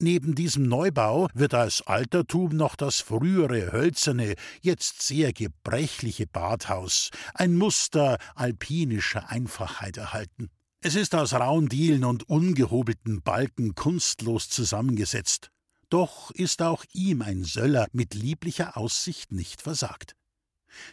Neben 0.00 0.34
diesem 0.34 0.64
Neubau 0.64 1.28
wird 1.34 1.54
als 1.54 1.82
Altertum 1.82 2.56
noch 2.56 2.74
das 2.74 3.00
frühere 3.00 3.72
hölzerne, 3.72 4.34
jetzt 4.60 5.02
sehr 5.02 5.32
gebrechliche 5.32 6.26
Badhaus, 6.26 7.10
ein 7.32 7.54
Muster 7.54 8.18
alpinischer 8.34 9.30
Einfachheit 9.30 9.96
erhalten. 9.96 10.50
Es 10.86 10.96
ist 10.96 11.14
aus 11.14 11.32
rauen 11.32 11.70
Dielen 11.70 12.04
und 12.04 12.28
ungehobelten 12.28 13.22
Balken 13.22 13.74
kunstlos 13.74 14.50
zusammengesetzt. 14.50 15.50
Doch 15.88 16.30
ist 16.30 16.60
auch 16.60 16.84
ihm 16.92 17.22
ein 17.22 17.42
Söller 17.42 17.86
mit 17.92 18.12
lieblicher 18.12 18.76
Aussicht 18.76 19.32
nicht 19.32 19.62
versagt. 19.62 20.14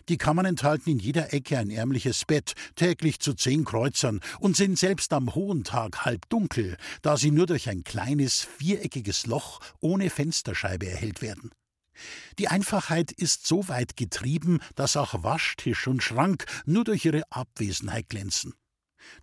Die 0.07 0.17
Kammern 0.17 0.45
enthalten 0.45 0.91
in 0.91 0.99
jeder 0.99 1.33
Ecke 1.33 1.57
ein 1.57 1.69
ärmliches 1.69 2.23
Bett, 2.23 2.53
täglich 2.75 3.19
zu 3.19 3.33
zehn 3.33 3.65
Kreuzern, 3.65 4.21
und 4.39 4.55
sind 4.55 4.79
selbst 4.79 5.11
am 5.11 5.35
hohen 5.35 5.65
Tag 5.65 6.05
halb 6.05 6.29
dunkel, 6.29 6.77
da 7.01 7.17
sie 7.17 7.31
nur 7.31 7.47
durch 7.47 7.67
ein 7.67 7.83
kleines, 7.83 8.47
viereckiges 8.59 9.25
Loch 9.25 9.59
ohne 9.81 10.09
Fensterscheibe 10.09 10.87
erhellt 10.87 11.21
werden. 11.21 11.51
Die 12.39 12.47
Einfachheit 12.47 13.11
ist 13.11 13.45
so 13.45 13.67
weit 13.67 13.97
getrieben, 13.97 14.59
dass 14.75 14.95
auch 14.95 15.21
Waschtisch 15.21 15.85
und 15.85 16.01
Schrank 16.01 16.45
nur 16.65 16.85
durch 16.85 17.03
ihre 17.03 17.29
Abwesenheit 17.29 18.07
glänzen. 18.07 18.53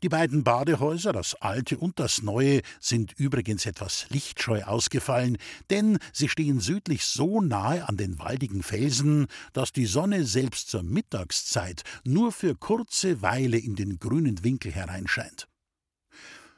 Die 0.02 0.08
beiden 0.08 0.44
Badehäuser, 0.44 1.12
das 1.12 1.34
alte 1.36 1.78
und 1.78 1.98
das 1.98 2.22
neue, 2.22 2.62
sind 2.80 3.12
übrigens 3.18 3.66
etwas 3.66 4.06
lichtscheu 4.10 4.62
ausgefallen, 4.62 5.38
denn 5.70 5.98
sie 6.12 6.28
stehen 6.28 6.60
südlich 6.60 7.04
so 7.04 7.40
nahe 7.40 7.88
an 7.88 7.96
den 7.96 8.18
waldigen 8.18 8.62
Felsen, 8.62 9.26
dass 9.52 9.72
die 9.72 9.86
Sonne 9.86 10.24
selbst 10.24 10.70
zur 10.70 10.82
Mittagszeit 10.82 11.82
nur 12.04 12.32
für 12.32 12.54
kurze 12.54 13.22
Weile 13.22 13.58
in 13.58 13.76
den 13.76 13.98
grünen 13.98 14.44
Winkel 14.44 14.72
hereinscheint. 14.72 15.48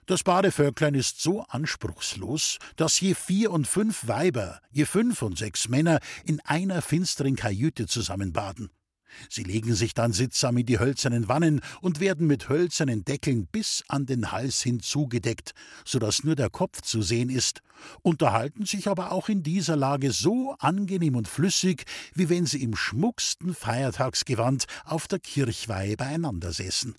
Das 0.06 0.24
Badevölklein 0.24 0.94
ist 0.94 1.22
so 1.22 1.42
anspruchslos, 1.42 2.58
dass 2.74 2.98
je 2.98 3.14
vier 3.14 3.52
und 3.52 3.68
fünf 3.68 4.08
Weiber, 4.08 4.60
je 4.72 4.84
fünf 4.84 5.22
und 5.22 5.38
sechs 5.38 5.68
Männer 5.68 6.00
in 6.24 6.40
einer 6.40 6.82
finsteren 6.82 7.36
Kajüte 7.36 7.86
zusammenbaden. 7.86 8.70
Sie 9.28 9.42
legen 9.42 9.74
sich 9.74 9.94
dann 9.94 10.12
sittsam 10.12 10.56
in 10.56 10.66
die 10.66 10.78
hölzernen 10.78 11.28
Wannen 11.28 11.60
und 11.80 12.00
werden 12.00 12.26
mit 12.26 12.48
hölzernen 12.48 13.04
Deckeln 13.04 13.46
bis 13.46 13.84
an 13.88 14.06
den 14.06 14.32
Hals 14.32 14.62
hin 14.62 14.80
zugedeckt, 14.80 15.54
so 15.84 15.98
dass 15.98 16.24
nur 16.24 16.36
der 16.36 16.50
Kopf 16.50 16.82
zu 16.82 17.02
sehen 17.02 17.30
ist, 17.30 17.60
unterhalten 18.02 18.66
sich 18.66 18.88
aber 18.88 19.12
auch 19.12 19.28
in 19.28 19.42
dieser 19.42 19.76
Lage 19.76 20.12
so 20.12 20.54
angenehm 20.58 21.16
und 21.16 21.28
flüssig, 21.28 21.84
wie 22.14 22.28
wenn 22.28 22.46
sie 22.46 22.62
im 22.62 22.76
schmucksten 22.76 23.54
Feiertagsgewand 23.54 24.66
auf 24.84 25.08
der 25.08 25.18
Kirchweihe 25.18 25.96
beieinander 25.96 26.52
säßen. 26.52 26.94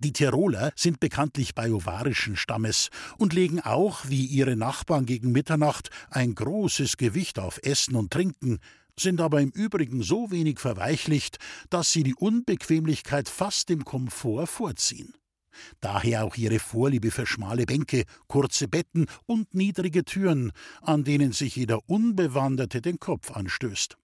Die 0.00 0.12
Tiroler 0.12 0.70
sind 0.76 1.00
bekanntlich 1.00 1.56
bajuwarischen 1.56 2.36
Stammes 2.36 2.90
und 3.16 3.32
legen 3.32 3.58
auch, 3.58 4.08
wie 4.08 4.26
ihre 4.26 4.54
Nachbarn 4.54 5.06
gegen 5.06 5.32
Mitternacht, 5.32 5.90
ein 6.08 6.36
großes 6.36 6.98
Gewicht 6.98 7.40
auf 7.40 7.58
Essen 7.64 7.96
und 7.96 8.12
Trinken, 8.12 8.60
sind 9.00 9.20
aber 9.20 9.40
im 9.40 9.50
Übrigen 9.50 10.02
so 10.02 10.30
wenig 10.30 10.58
verweichlicht, 10.58 11.38
dass 11.70 11.92
sie 11.92 12.02
die 12.02 12.14
Unbequemlichkeit 12.14 13.28
fast 13.28 13.68
dem 13.68 13.84
Komfort 13.84 14.46
vorziehen. 14.46 15.14
Daher 15.80 16.24
auch 16.24 16.36
ihre 16.36 16.58
Vorliebe 16.58 17.10
für 17.10 17.26
schmale 17.26 17.66
Bänke, 17.66 18.04
kurze 18.26 18.68
Betten 18.68 19.06
und 19.26 19.54
niedrige 19.54 20.04
Türen, 20.04 20.52
an 20.82 21.04
denen 21.04 21.32
sich 21.32 21.56
jeder 21.56 21.88
Unbewanderte 21.88 22.80
den 22.80 22.98
Kopf 22.98 23.30
anstößt. 23.30 23.96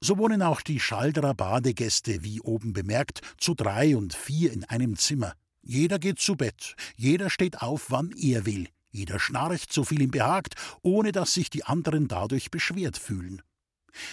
So 0.00 0.18
wohnen 0.18 0.42
auch 0.42 0.60
die 0.60 0.78
Schalderer 0.78 1.34
Badegäste, 1.34 2.22
wie 2.22 2.40
oben 2.40 2.72
bemerkt, 2.72 3.20
zu 3.38 3.54
drei 3.54 3.96
und 3.96 4.14
vier 4.14 4.52
in 4.52 4.64
einem 4.64 4.96
Zimmer. 4.96 5.32
Jeder 5.62 5.98
geht 5.98 6.18
zu 6.18 6.36
Bett, 6.36 6.76
jeder 6.96 7.30
steht 7.30 7.62
auf, 7.62 7.90
wann 7.90 8.12
er 8.12 8.46
will, 8.46 8.68
jeder 8.90 9.18
schnarcht, 9.18 9.72
so 9.72 9.84
viel 9.84 10.02
ihm 10.02 10.10
behagt, 10.10 10.54
ohne 10.82 11.12
dass 11.12 11.32
sich 11.32 11.50
die 11.50 11.64
anderen 11.64 12.08
dadurch 12.08 12.50
beschwert 12.50 12.98
fühlen. 12.98 13.42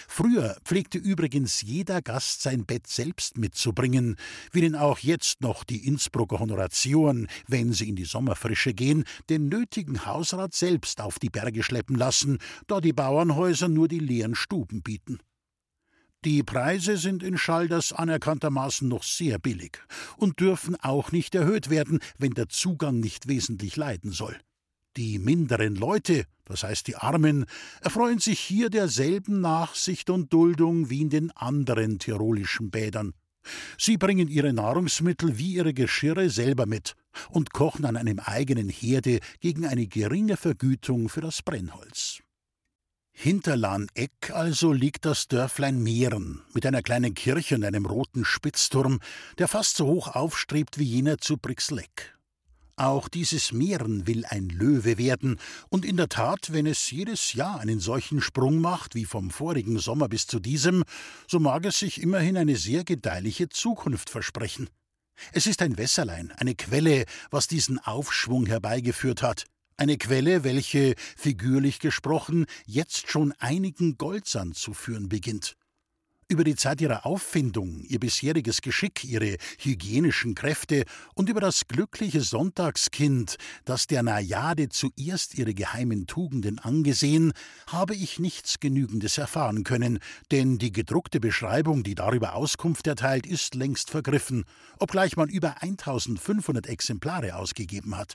Früher 0.08 0.56
pflegte 0.64 0.98
übrigens 0.98 1.62
jeder 1.62 2.02
Gast 2.02 2.42
sein 2.42 2.64
Bett 2.64 2.86
selbst 2.86 3.38
mitzubringen, 3.38 4.16
wie 4.52 4.60
denn 4.60 4.76
auch 4.76 4.98
jetzt 4.98 5.40
noch 5.40 5.64
die 5.64 5.86
Innsbrucker 5.86 6.38
Honoratioren, 6.38 7.28
wenn 7.46 7.72
sie 7.72 7.88
in 7.88 7.96
die 7.96 8.04
Sommerfrische 8.04 8.74
gehen, 8.74 9.04
den 9.28 9.48
nötigen 9.48 10.06
Hausrat 10.06 10.54
selbst 10.54 11.00
auf 11.00 11.18
die 11.18 11.30
Berge 11.30 11.62
schleppen 11.62 11.96
lassen, 11.96 12.38
da 12.66 12.80
die 12.80 12.92
Bauernhäuser 12.92 13.68
nur 13.68 13.88
die 13.88 13.98
leeren 13.98 14.34
Stuben 14.34 14.82
bieten. 14.82 15.18
Die 16.24 16.42
Preise 16.42 16.96
sind 16.96 17.22
in 17.22 17.36
Schalders 17.36 17.92
anerkanntermaßen 17.92 18.88
noch 18.88 19.02
sehr 19.02 19.38
billig 19.38 19.78
und 20.16 20.40
dürfen 20.40 20.74
auch 20.76 21.12
nicht 21.12 21.34
erhöht 21.34 21.68
werden, 21.68 21.98
wenn 22.16 22.32
der 22.32 22.48
Zugang 22.48 22.98
nicht 22.98 23.28
wesentlich 23.28 23.76
leiden 23.76 24.10
soll. 24.10 24.34
Die 24.96 25.18
minderen 25.18 25.74
Leute, 25.74 26.24
das 26.44 26.62
heißt 26.62 26.86
die 26.86 26.96
Armen, 26.96 27.46
erfreuen 27.80 28.20
sich 28.20 28.38
hier 28.38 28.70
derselben 28.70 29.40
Nachsicht 29.40 30.08
und 30.08 30.32
Duldung 30.32 30.88
wie 30.88 31.02
in 31.02 31.10
den 31.10 31.30
anderen 31.32 31.98
tirolischen 31.98 32.70
Bädern. 32.70 33.12
Sie 33.76 33.96
bringen 33.96 34.28
ihre 34.28 34.52
Nahrungsmittel 34.52 35.36
wie 35.36 35.54
ihre 35.54 35.74
Geschirre 35.74 36.30
selber 36.30 36.66
mit 36.66 36.94
und 37.30 37.52
kochen 37.52 37.84
an 37.84 37.96
einem 37.96 38.20
eigenen 38.20 38.68
Herde 38.68 39.18
gegen 39.40 39.66
eine 39.66 39.86
geringe 39.86 40.36
Vergütung 40.36 41.08
für 41.08 41.20
das 41.20 41.42
Brennholz. 41.42 42.20
Hinter 43.16 43.56
Lahneck 43.56 44.30
also 44.32 44.72
liegt 44.72 45.04
das 45.04 45.28
Dörflein 45.28 45.82
Meeren 45.82 46.42
mit 46.52 46.66
einer 46.66 46.82
kleinen 46.82 47.14
Kirche 47.14 47.54
und 47.54 47.64
einem 47.64 47.86
roten 47.86 48.24
Spitzturm, 48.24 49.00
der 49.38 49.46
fast 49.46 49.76
so 49.76 49.86
hoch 49.86 50.08
aufstrebt 50.08 50.78
wie 50.78 50.84
jener 50.84 51.18
zu 51.18 51.36
Brixleck. 51.36 52.13
Auch 52.76 53.08
dieses 53.08 53.52
Meeren 53.52 54.08
will 54.08 54.24
ein 54.26 54.48
Löwe 54.48 54.98
werden, 54.98 55.38
und 55.68 55.84
in 55.84 55.96
der 55.96 56.08
Tat, 56.08 56.52
wenn 56.52 56.66
es 56.66 56.90
jedes 56.90 57.32
Jahr 57.32 57.60
einen 57.60 57.78
solchen 57.78 58.20
Sprung 58.20 58.58
macht 58.58 58.96
wie 58.96 59.04
vom 59.04 59.30
vorigen 59.30 59.78
Sommer 59.78 60.08
bis 60.08 60.26
zu 60.26 60.40
diesem, 60.40 60.82
so 61.28 61.38
mag 61.38 61.64
es 61.66 61.78
sich 61.78 62.02
immerhin 62.02 62.36
eine 62.36 62.56
sehr 62.56 62.82
gedeihliche 62.82 63.48
Zukunft 63.48 64.10
versprechen. 64.10 64.68
Es 65.32 65.46
ist 65.46 65.62
ein 65.62 65.78
Wässerlein, 65.78 66.32
eine 66.32 66.56
Quelle, 66.56 67.04
was 67.30 67.46
diesen 67.46 67.78
Aufschwung 67.78 68.46
herbeigeführt 68.46 69.22
hat, 69.22 69.44
eine 69.76 69.96
Quelle, 69.96 70.42
welche, 70.42 70.94
figürlich 71.16 71.78
gesprochen, 71.78 72.46
jetzt 72.66 73.08
schon 73.08 73.32
einigen 73.38 73.98
Goldsand 73.98 74.56
zu 74.56 74.74
führen 74.74 75.08
beginnt. 75.08 75.56
Über 76.26 76.42
die 76.42 76.56
Zeit 76.56 76.80
ihrer 76.80 77.04
Auffindung, 77.04 77.82
ihr 77.82 78.00
bisheriges 78.00 78.62
Geschick, 78.62 79.04
ihre 79.04 79.36
hygienischen 79.58 80.34
Kräfte 80.34 80.84
und 81.14 81.28
über 81.28 81.40
das 81.40 81.68
glückliche 81.68 82.22
Sonntagskind, 82.22 83.36
das 83.66 83.86
der 83.86 84.02
Najade 84.02 84.70
zuerst 84.70 85.34
ihre 85.34 85.52
geheimen 85.52 86.06
Tugenden 86.06 86.58
angesehen, 86.58 87.32
habe 87.66 87.94
ich 87.94 88.18
nichts 88.18 88.58
Genügendes 88.58 89.18
erfahren 89.18 89.64
können, 89.64 89.98
denn 90.30 90.56
die 90.56 90.72
gedruckte 90.72 91.20
Beschreibung, 91.20 91.82
die 91.82 91.94
darüber 91.94 92.34
Auskunft 92.34 92.86
erteilt, 92.86 93.26
ist 93.26 93.54
längst 93.54 93.90
vergriffen, 93.90 94.44
obgleich 94.78 95.16
man 95.16 95.28
über 95.28 95.62
1500 95.62 96.66
Exemplare 96.66 97.36
ausgegeben 97.36 97.98
hat. 97.98 98.14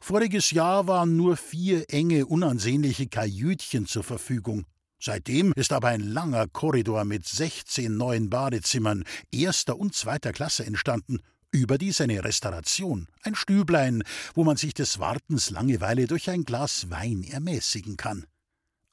Voriges 0.00 0.50
Jahr 0.50 0.88
waren 0.88 1.16
nur 1.16 1.36
vier 1.36 1.84
enge, 1.88 2.26
unansehnliche 2.26 3.06
Kajütchen 3.06 3.86
zur 3.86 4.02
Verfügung. 4.02 4.66
Seitdem 5.00 5.52
ist 5.54 5.72
aber 5.72 5.88
ein 5.88 6.00
langer 6.00 6.48
Korridor 6.48 7.04
mit 7.04 7.26
16 7.26 7.96
neuen 7.96 8.30
Badezimmern 8.30 9.04
erster 9.30 9.78
und 9.78 9.94
zweiter 9.94 10.32
Klasse 10.32 10.66
entstanden, 10.66 11.20
überdies 11.52 12.00
eine 12.00 12.24
Restauration, 12.24 13.08
ein 13.22 13.34
Stüblein, 13.34 14.02
wo 14.34 14.44
man 14.44 14.56
sich 14.56 14.74
des 14.74 14.98
Wartens 14.98 15.50
Langeweile 15.50 16.06
durch 16.06 16.28
ein 16.30 16.44
Glas 16.44 16.90
Wein 16.90 17.22
ermäßigen 17.22 17.96
kann. 17.96 18.26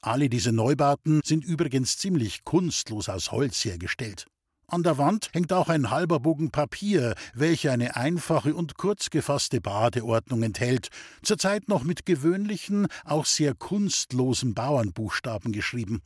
Alle 0.00 0.28
diese 0.28 0.52
Neubauten 0.52 1.20
sind 1.24 1.44
übrigens 1.44 1.98
ziemlich 1.98 2.44
kunstlos 2.44 3.08
aus 3.08 3.32
Holz 3.32 3.64
hergestellt. 3.64 4.26
An 4.68 4.82
der 4.82 4.98
Wand 4.98 5.28
hängt 5.32 5.52
auch 5.52 5.68
ein 5.68 5.90
halber 5.90 6.18
Bogen 6.18 6.50
Papier, 6.50 7.14
welcher 7.34 7.70
eine 7.70 7.94
einfache 7.94 8.52
und 8.52 8.76
kurz 8.76 9.10
gefasste 9.10 9.60
Badeordnung 9.60 10.42
enthält, 10.42 10.88
zurzeit 11.22 11.68
noch 11.68 11.84
mit 11.84 12.04
gewöhnlichen, 12.04 12.88
auch 13.04 13.26
sehr 13.26 13.54
kunstlosen 13.54 14.54
Bauernbuchstaben 14.54 15.52
geschrieben. 15.52 16.02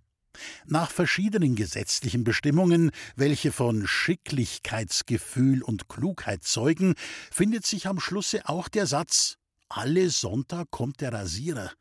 Nach 0.66 0.90
verschiedenen 0.90 1.56
gesetzlichen 1.56 2.22
Bestimmungen, 2.22 2.90
welche 3.16 3.50
von 3.50 3.86
Schicklichkeitsgefühl 3.86 5.62
und 5.62 5.88
Klugheit 5.88 6.44
zeugen, 6.44 6.94
findet 7.30 7.64
sich 7.64 7.86
am 7.86 7.98
Schlusse 7.98 8.46
auch 8.46 8.68
der 8.68 8.86
Satz 8.86 9.36
Alle 9.70 10.10
Sonntag 10.10 10.70
kommt 10.70 11.00
der 11.00 11.14
Rasierer. 11.14 11.72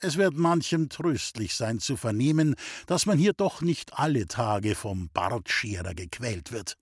Es 0.00 0.16
wird 0.16 0.36
manchem 0.36 0.88
tröstlich 0.88 1.54
sein 1.54 1.80
zu 1.80 1.96
vernehmen, 1.96 2.54
dass 2.86 3.06
man 3.06 3.18
hier 3.18 3.32
doch 3.32 3.62
nicht 3.62 3.98
alle 3.98 4.28
Tage 4.28 4.76
vom 4.76 5.10
Bartscherer 5.12 5.94
gequält 5.94 6.52
wird. 6.52 6.76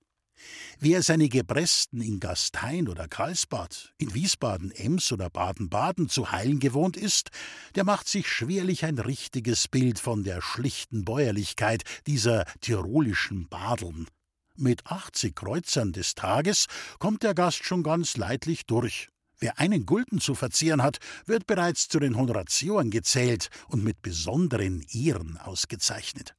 Wer 0.78 1.02
seine 1.02 1.30
Gebresten 1.30 2.02
in 2.02 2.20
Gastein 2.20 2.88
oder 2.88 3.08
Karlsbad, 3.08 3.94
in 3.96 4.12
Wiesbaden, 4.12 4.70
Ems 4.70 5.11
oder 5.12 5.30
Baden-Baden 5.30 6.11
zu 6.11 6.30
heilen 6.30 6.58
gewohnt 6.58 6.99
ist, 6.99 7.30
der 7.75 7.85
macht 7.85 8.06
sich 8.06 8.28
schwerlich 8.28 8.85
ein 8.85 8.99
richtiges 8.99 9.66
Bild 9.66 9.99
von 9.99 10.23
der 10.23 10.42
schlichten 10.42 11.06
Bäuerlichkeit 11.06 11.85
dieser 12.06 12.44
tirolischen 12.61 13.49
Badeln. 13.49 14.08
Mit 14.56 14.87
80 14.87 15.35
Kreuzern 15.35 15.92
des 15.92 16.14
Tages 16.14 16.66
kommt 16.99 17.23
der 17.23 17.35
Gast 17.35 17.64
schon 17.64 17.82
ganz 17.82 18.18
leidlich 18.18 18.66
durch. 18.66 19.08
Wer 19.38 19.59
einen 19.59 19.85
Gulden 19.85 20.21
zu 20.21 20.35
verzehren 20.35 20.83
hat, 20.83 20.99
wird 21.26 21.47
bereits 21.47 21.88
zu 21.88 21.99
den 21.99 22.16
Honoratioren 22.16 22.90
gezählt 22.90 23.50
und 23.69 23.85
mit 23.85 24.00
besonderen 24.00 24.85
Ehren 24.93 25.37
ausgezeichnet. 25.37 26.35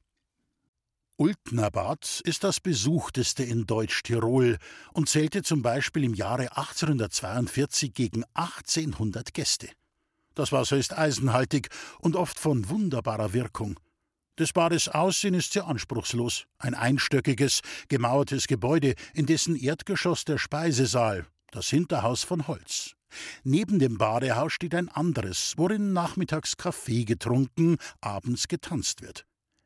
Ultnerbad 1.16 2.22
ist 2.24 2.44
das 2.44 2.60
besuchteste 2.60 3.42
in 3.42 3.66
Deutsch-Tirol 3.66 4.58
und 4.92 5.08
zählte 5.08 5.42
zum 5.42 5.62
Beispiel 5.62 6.04
im 6.04 6.14
Jahre 6.14 6.56
1842 6.56 7.92
gegen 7.92 8.24
1800 8.34 9.34
Gäste. 9.34 9.68
Das 10.34 10.52
Wasser 10.52 10.76
ist 10.76 10.96
eisenhaltig 10.96 11.70
und 11.98 12.14
oft 12.14 12.38
von 12.38 12.68
wunderbarer 12.68 13.32
Wirkung. 13.32 13.80
Des 14.38 14.52
Bades 14.52 14.88
Aussehen 14.88 15.34
ist 15.34 15.52
sehr 15.52 15.66
anspruchslos. 15.66 16.46
Ein 16.58 16.74
einstöckiges, 16.74 17.62
gemauertes 17.88 18.46
Gebäude, 18.46 18.94
in 19.12 19.26
dessen 19.26 19.56
Erdgeschoss 19.56 20.24
der 20.24 20.38
Speisesaal, 20.38 21.26
das 21.50 21.68
Hinterhaus 21.68 22.22
von 22.24 22.46
Holz. 22.46 22.94
Neben 23.42 23.78
dem 23.78 23.98
Badehaus 23.98 24.52
steht 24.52 24.74
ein 24.74 24.88
anderes, 24.88 25.54
worin 25.56 25.92
nachmittags 25.92 26.56
Kaffee 26.56 27.04
getrunken, 27.04 27.76
abends 28.00 28.48
getanzt 28.48 29.02
wird. 29.02 29.24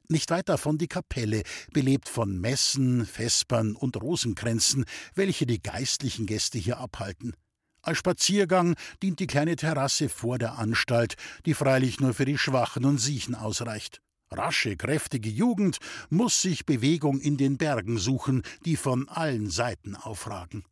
Nicht 0.09 0.31
weit 0.31 0.49
davon 0.49 0.79
die 0.79 0.89
Kapelle, 0.89 1.43
belebt 1.73 2.09
von 2.09 2.41
Messen, 2.41 3.07
Vespern 3.07 3.75
und 3.75 3.97
Rosenkränzen, 4.01 4.85
welche 5.15 5.47
die 5.47 5.63
geistlichen 5.63 6.27
Gäste 6.27 6.59
hier 6.59 6.79
abhalten. 6.79 7.35
Als 7.81 7.99
Spaziergang 7.99 8.77
dient 9.03 9.19
die 9.19 9.27
kleine 9.27 9.57
Terrasse 9.57 10.09
vor 10.09 10.39
der 10.39 10.59
Anstalt, 10.59 11.17
die 11.47 11.55
freilich 11.55 11.99
nur 11.99 12.15
für 12.15 12.25
die 12.25 12.39
Schwachen 12.39 12.85
und 12.85 12.99
Siechen 12.99 13.35
ausreicht. 13.35 14.01
Rasche, 14.31 14.77
kräftige 14.77 15.29
Jugend 15.29 15.79
muss 16.09 16.41
sich 16.41 16.65
Bewegung 16.65 17.21
in 17.21 17.37
den 17.37 17.59
Bergen 17.59 17.99
suchen, 17.99 18.43
die 18.65 18.77
von 18.77 19.09
allen 19.09 19.51
Seiten 19.51 19.97
aufragen. 19.97 20.65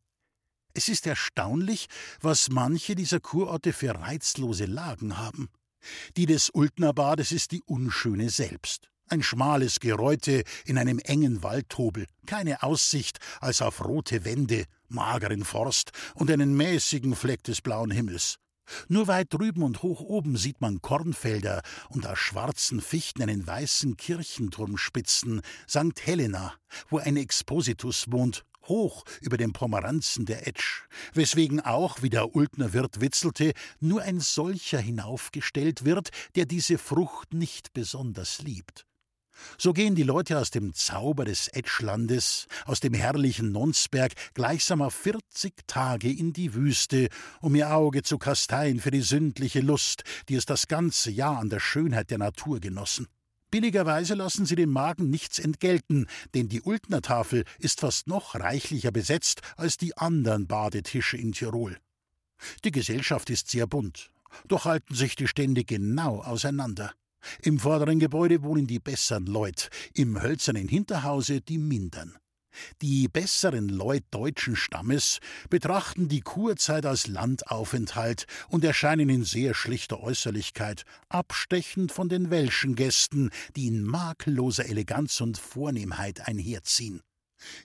Es 0.74 0.88
ist 0.88 1.06
erstaunlich, 1.06 1.86
was 2.20 2.48
manche 2.50 2.94
dieser 2.94 3.20
Kurorte 3.20 3.72
für 3.72 3.94
reizlose 3.94 4.66
Lagen 4.66 5.18
haben. 5.18 5.48
Die 6.16 6.26
des 6.26 6.50
Ultnerbades 6.50 7.32
ist 7.32 7.52
die 7.52 7.62
unschöne 7.62 8.30
selbst. 8.30 8.90
Ein 9.08 9.22
schmales 9.22 9.80
Geräute 9.80 10.44
in 10.64 10.78
einem 10.78 11.00
engen 11.00 11.42
Waldhobel, 11.42 12.06
keine 12.26 12.62
Aussicht 12.62 13.18
als 13.40 13.60
auf 13.60 13.84
rote 13.84 14.24
Wände, 14.24 14.66
mageren 14.88 15.44
Forst 15.44 15.90
und 16.14 16.30
einen 16.30 16.56
mäßigen 16.56 17.16
Fleck 17.16 17.42
des 17.42 17.60
blauen 17.60 17.90
Himmels. 17.90 18.38
Nur 18.88 19.06
weit 19.06 19.32
drüben 19.32 19.62
und 19.62 19.82
hoch 19.82 20.00
oben 20.00 20.36
sieht 20.36 20.60
man 20.60 20.82
Kornfelder 20.82 21.62
und 21.88 22.06
aus 22.06 22.18
schwarzen 22.18 22.80
Fichten 22.80 23.22
einen 23.22 23.46
weißen 23.46 23.96
Kirchenturm 23.96 24.76
spitzen, 24.76 25.42
St. 25.68 26.00
Helena, 26.04 26.54
wo 26.88 26.98
ein 26.98 27.16
Expositus 27.16 28.06
wohnt, 28.10 28.44
hoch 28.66 29.04
über 29.20 29.36
den 29.36 29.52
Pomeranzen 29.52 30.26
der 30.26 30.46
Etsch, 30.46 30.82
weswegen 31.12 31.60
auch, 31.60 32.02
wie 32.02 32.10
der 32.10 32.34
Ultner 32.34 32.72
Wirt 32.72 33.00
witzelte, 33.00 33.52
nur 33.80 34.02
ein 34.02 34.20
solcher 34.20 34.78
hinaufgestellt 34.78 35.84
wird, 35.84 36.10
der 36.34 36.46
diese 36.46 36.78
Frucht 36.78 37.34
nicht 37.34 37.72
besonders 37.72 38.40
liebt. 38.40 38.86
So 39.58 39.72
gehen 39.72 39.94
die 39.94 40.02
Leute 40.02 40.38
aus 40.38 40.50
dem 40.50 40.74
Zauber 40.74 41.24
des 41.24 41.48
Etschlandes, 41.48 42.46
aus 42.64 42.80
dem 42.80 42.94
herrlichen 42.94 43.52
Nonsberg, 43.52 44.12
gleichsam 44.34 44.82
auf 44.82 44.94
vierzig 44.94 45.54
Tage 45.66 46.10
in 46.10 46.32
die 46.32 46.54
Wüste, 46.54 47.08
um 47.40 47.54
ihr 47.54 47.74
Auge 47.74 48.02
zu 48.02 48.18
kasteien 48.18 48.80
für 48.80 48.90
die 48.90 49.02
sündliche 49.02 49.60
Lust, 49.60 50.04
die 50.28 50.34
es 50.34 50.46
das 50.46 50.68
ganze 50.68 51.10
Jahr 51.10 51.38
an 51.38 51.50
der 51.50 51.60
Schönheit 51.60 52.10
der 52.10 52.18
Natur 52.18 52.60
genossen. 52.60 53.06
Billigerweise 53.50 54.14
lassen 54.14 54.46
sie 54.46 54.54
dem 54.54 54.70
Magen 54.70 55.10
nichts 55.10 55.40
entgelten, 55.40 56.06
denn 56.34 56.48
die 56.48 56.62
Ultner 56.62 57.00
ist 57.58 57.80
fast 57.80 58.06
noch 58.06 58.36
reichlicher 58.36 58.92
besetzt 58.92 59.42
als 59.56 59.76
die 59.76 59.96
anderen 59.96 60.46
Badetische 60.46 61.16
in 61.16 61.32
Tirol. 61.32 61.78
Die 62.64 62.70
Gesellschaft 62.70 63.28
ist 63.28 63.50
sehr 63.50 63.66
bunt, 63.66 64.10
doch 64.46 64.66
halten 64.66 64.94
sich 64.94 65.16
die 65.16 65.26
Stände 65.26 65.64
genau 65.64 66.20
auseinander. 66.22 66.92
Im 67.42 67.58
vorderen 67.58 67.98
Gebäude 67.98 68.42
wohnen 68.42 68.66
die 68.66 68.78
besseren 68.78 69.26
Leut, 69.26 69.70
im 69.94 70.20
hölzernen 70.20 70.68
Hinterhause 70.68 71.40
die 71.40 71.58
mindern. 71.58 72.18
Die 72.82 73.08
besseren 73.08 73.68
Leut 73.68 74.04
deutschen 74.10 74.56
Stammes 74.56 75.20
betrachten 75.48 76.08
die 76.08 76.20
Kurzeit 76.20 76.84
als 76.86 77.06
Landaufenthalt 77.06 78.26
und 78.48 78.64
erscheinen 78.64 79.08
in 79.08 79.24
sehr 79.24 79.54
schlichter 79.54 80.00
Äußerlichkeit, 80.00 80.84
abstechend 81.08 81.92
von 81.92 82.08
den 82.08 82.30
welschen 82.30 82.74
Gästen, 82.74 83.30
die 83.56 83.68
in 83.68 83.84
makelloser 83.84 84.66
Eleganz 84.66 85.20
und 85.20 85.38
Vornehmheit 85.38 86.26
einherziehen. 86.26 87.02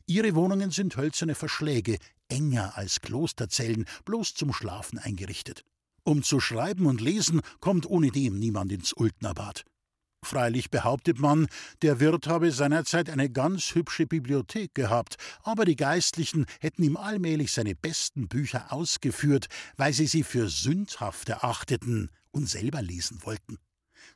Ihre 0.06 0.36
Wohnungen 0.36 0.72
sind 0.72 0.96
hölzerne 0.96 1.36
Verschläge, 1.36 1.98
enger 2.30 2.78
als 2.78 3.02
Klosterzellen, 3.02 3.86
bloß 4.06 4.36
zum 4.36 4.54
Schlafen 4.54 5.00
eingerichtet. 5.00 5.64
Um 6.08 6.22
zu 6.22 6.40
schreiben 6.40 6.86
und 6.86 7.02
lesen 7.02 7.42
kommt 7.60 7.90
ohnedem 7.90 8.38
niemand 8.38 8.72
ins 8.72 8.94
Ultnerbad. 8.94 9.66
Freilich 10.24 10.70
behauptet 10.70 11.20
man, 11.20 11.48
der 11.82 12.00
Wirt 12.00 12.28
habe 12.28 12.52
seinerzeit 12.52 13.10
eine 13.10 13.30
ganz 13.30 13.74
hübsche 13.74 14.06
Bibliothek 14.06 14.74
gehabt, 14.76 15.18
aber 15.42 15.66
die 15.66 15.76
Geistlichen 15.76 16.46
hätten 16.60 16.84
ihm 16.84 16.96
allmählich 16.96 17.52
seine 17.52 17.76
besten 17.76 18.28
Bücher 18.28 18.72
ausgeführt, 18.72 19.48
weil 19.78 19.94
sie 19.94 20.08
sie 20.08 20.24
für 20.24 20.48
sündhaft 20.48 21.30
erachteten 21.30 22.12
und 22.32 22.48
selber 22.48 22.84
lesen 22.84 23.20
wollten 23.24 23.58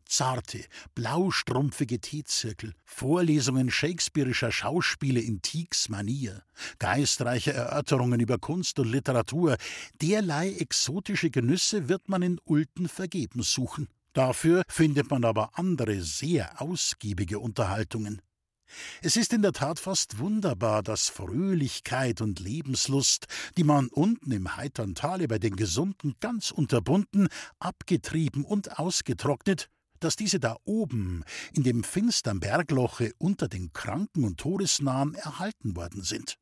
zarte, 0.10 0.66
blaustrumpfige 0.96 2.00
Teezirkel, 2.00 2.74
Vorlesungen 2.86 3.72
shakespearischer 3.72 4.52
Schauspiele 4.52 5.22
in 5.22 5.42
Tieks 5.42 5.90
Manier, 5.90 6.44
geistreiche 6.80 7.54
Erörterungen 7.54 8.20
über 8.20 8.38
Kunst 8.38 8.80
und 8.80 8.92
Literatur, 8.92 9.58
derlei 10.02 10.52
exotische 10.54 11.30
Genüsse 11.30 11.88
wird 11.88 12.10
man 12.10 12.22
in 12.22 12.40
Ulten 12.44 12.90
vergebens 12.90 13.54
suchen. 13.54 13.88
Dafür 14.14 14.64
findet 14.68 15.10
man 15.12 15.24
aber 15.24 15.58
andere 15.58 16.02
sehr 16.02 16.62
ausgiebige 16.62 17.40
Unterhaltungen. 17.40 18.22
Es 19.02 19.16
ist 19.16 19.34
in 19.34 19.42
der 19.42 19.54
Tat 19.54 19.80
fast 19.80 20.20
wunderbar, 20.20 20.84
dass 20.84 21.10
Fröhlichkeit 21.10 22.22
und 22.22 22.40
Lebenslust, 22.40 23.26
die 23.58 23.64
man 23.64 23.88
unten 23.88 24.32
im 24.32 24.58
heitern 24.58 24.96
Tale 24.96 25.28
bei 25.28 25.40
den 25.40 25.56
Gesunden 25.56 26.16
ganz 26.20 26.52
unterbunden, 26.52 27.30
abgetrieben 27.60 28.46
und 28.46 28.78
ausgetrocknet, 28.78 29.70
dass 30.00 30.16
diese 30.16 30.40
da 30.40 30.58
oben 30.66 31.24
in 31.54 31.64
dem 31.64 31.84
finstern 31.84 32.40
Bergloche 32.40 33.12
unter 33.18 33.48
den 33.48 33.74
Kranken 33.74 34.24
und 34.24 34.40
Todesnahen 34.40 35.16
erhalten 35.16 35.76
worden 35.76 36.02
sind. 36.02 36.38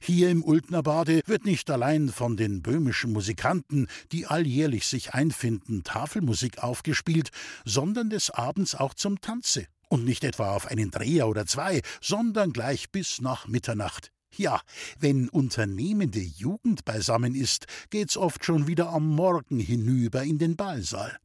Hier 0.00 0.30
im 0.30 0.42
Ultnerbade 0.42 1.22
wird 1.26 1.44
nicht 1.44 1.70
allein 1.70 2.08
von 2.08 2.36
den 2.36 2.62
böhmischen 2.62 3.12
Musikanten, 3.12 3.86
die 4.12 4.26
alljährlich 4.26 4.86
sich 4.86 5.14
einfinden, 5.14 5.84
Tafelmusik 5.84 6.62
aufgespielt, 6.62 7.30
sondern 7.64 8.10
des 8.10 8.30
Abends 8.30 8.74
auch 8.74 8.94
zum 8.94 9.20
Tanze. 9.20 9.66
Und 9.88 10.04
nicht 10.04 10.24
etwa 10.24 10.54
auf 10.54 10.66
einen 10.66 10.90
Dreher 10.90 11.28
oder 11.28 11.46
zwei, 11.46 11.82
sondern 12.00 12.52
gleich 12.52 12.90
bis 12.90 13.20
nach 13.20 13.48
Mitternacht. 13.48 14.12
Ja, 14.36 14.60
wenn 14.98 15.28
unternehmende 15.28 16.20
Jugend 16.20 16.84
beisammen 16.84 17.34
ist, 17.34 17.66
geht's 17.90 18.16
oft 18.16 18.44
schon 18.44 18.68
wieder 18.68 18.90
am 18.90 19.08
Morgen 19.08 19.58
hinüber 19.58 20.22
in 20.22 20.38
den 20.38 20.56
Ballsaal. 20.56 21.18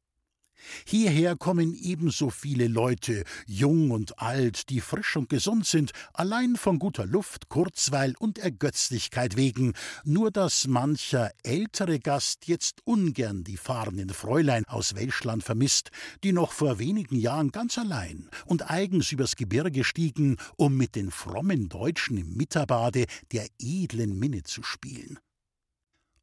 Hierher 0.86 1.36
kommen 1.36 1.74
ebenso 1.74 2.30
viele 2.30 2.68
Leute, 2.68 3.24
jung 3.48 3.92
und 3.92 4.20
alt, 4.20 4.70
die 4.70 4.82
frisch 4.82 5.16
und 5.16 5.30
gesund 5.30 5.66
sind, 5.66 5.92
allein 6.14 6.56
von 6.56 6.80
guter 6.80 7.06
Luft, 7.06 7.50
Kurzweil 7.50 8.16
und 8.20 8.40
Ergötzlichkeit 8.40 9.36
wegen, 9.36 9.74
nur 10.04 10.32
dass 10.32 10.68
mancher 10.68 11.32
ältere 11.44 12.00
Gast 12.00 12.48
jetzt 12.48 12.80
ungern 12.86 13.44
die 13.44 13.58
fahrenden 13.58 14.10
Fräulein 14.10 14.66
aus 14.68 14.96
Welschland 14.96 15.44
vermisst, 15.44 15.92
die 16.24 16.32
noch 16.32 16.52
vor 16.52 16.80
wenigen 16.80 17.16
Jahren 17.16 17.52
ganz 17.52 17.78
allein 17.78 18.30
und 18.46 18.70
eigens 18.70 19.12
übers 19.12 19.36
Gebirge 19.36 19.84
stiegen, 19.84 20.38
um 20.58 20.78
mit 20.78 20.96
den 20.96 21.12
frommen 21.12 21.70
Deutschen 21.70 22.18
im 22.18 22.36
Mitterbade 22.36 23.06
der 23.32 23.48
edlen 23.60 24.18
Minne 24.18 24.44
zu 24.44 24.64
spielen. 24.64 25.20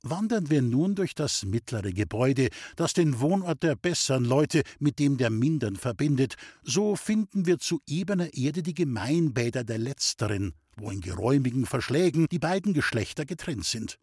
Wandern 0.05 0.51
wir 0.51 0.63
nun 0.63 0.97
durch 0.97 1.15
das 1.15 1.45
mittlere 1.45 1.93
Gebäude, 1.93 2.49
das 2.75 2.93
den 2.93 3.21
Wohnort 3.21 3.63
der 3.63 3.77
besseren 3.77 4.25
Leute 4.25 4.63
mit 4.81 4.99
dem 4.99 5.17
der 5.17 5.31
mindern 5.31 5.77
verbindet, 5.77 6.35
so 6.65 6.97
finden 6.97 7.47
wir 7.47 7.59
zu 7.59 7.81
ebener 7.87 8.35
Erde 8.35 8.65
die 8.65 8.75
Gemeinbäder 8.75 9.63
der 9.63 9.79
letzteren, 9.79 10.55
wo 10.77 10.91
in 10.91 11.01
geräumigen 11.01 11.67
Verschlägen 11.67 12.27
die 12.33 12.41
beiden 12.41 12.75
Geschlechter 12.75 13.25
getrennt 13.25 13.65
sind. 13.65 13.99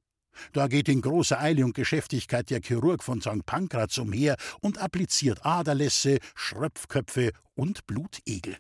Da 0.54 0.68
geht 0.68 0.88
in 0.88 1.02
großer 1.02 1.40
Eile 1.40 1.66
und 1.66 1.76
Geschäftigkeit 1.76 2.50
der 2.50 2.62
Chirurg 2.62 3.04
von 3.04 3.20
St. 3.20 3.46
Pankraz 3.46 3.98
umher 3.98 4.38
und 4.62 4.78
appliziert 4.78 5.46
Aderlässe, 5.46 6.20
Schröpfköpfe 6.34 7.32
und 7.56 7.86
Blutegel. 7.88 8.56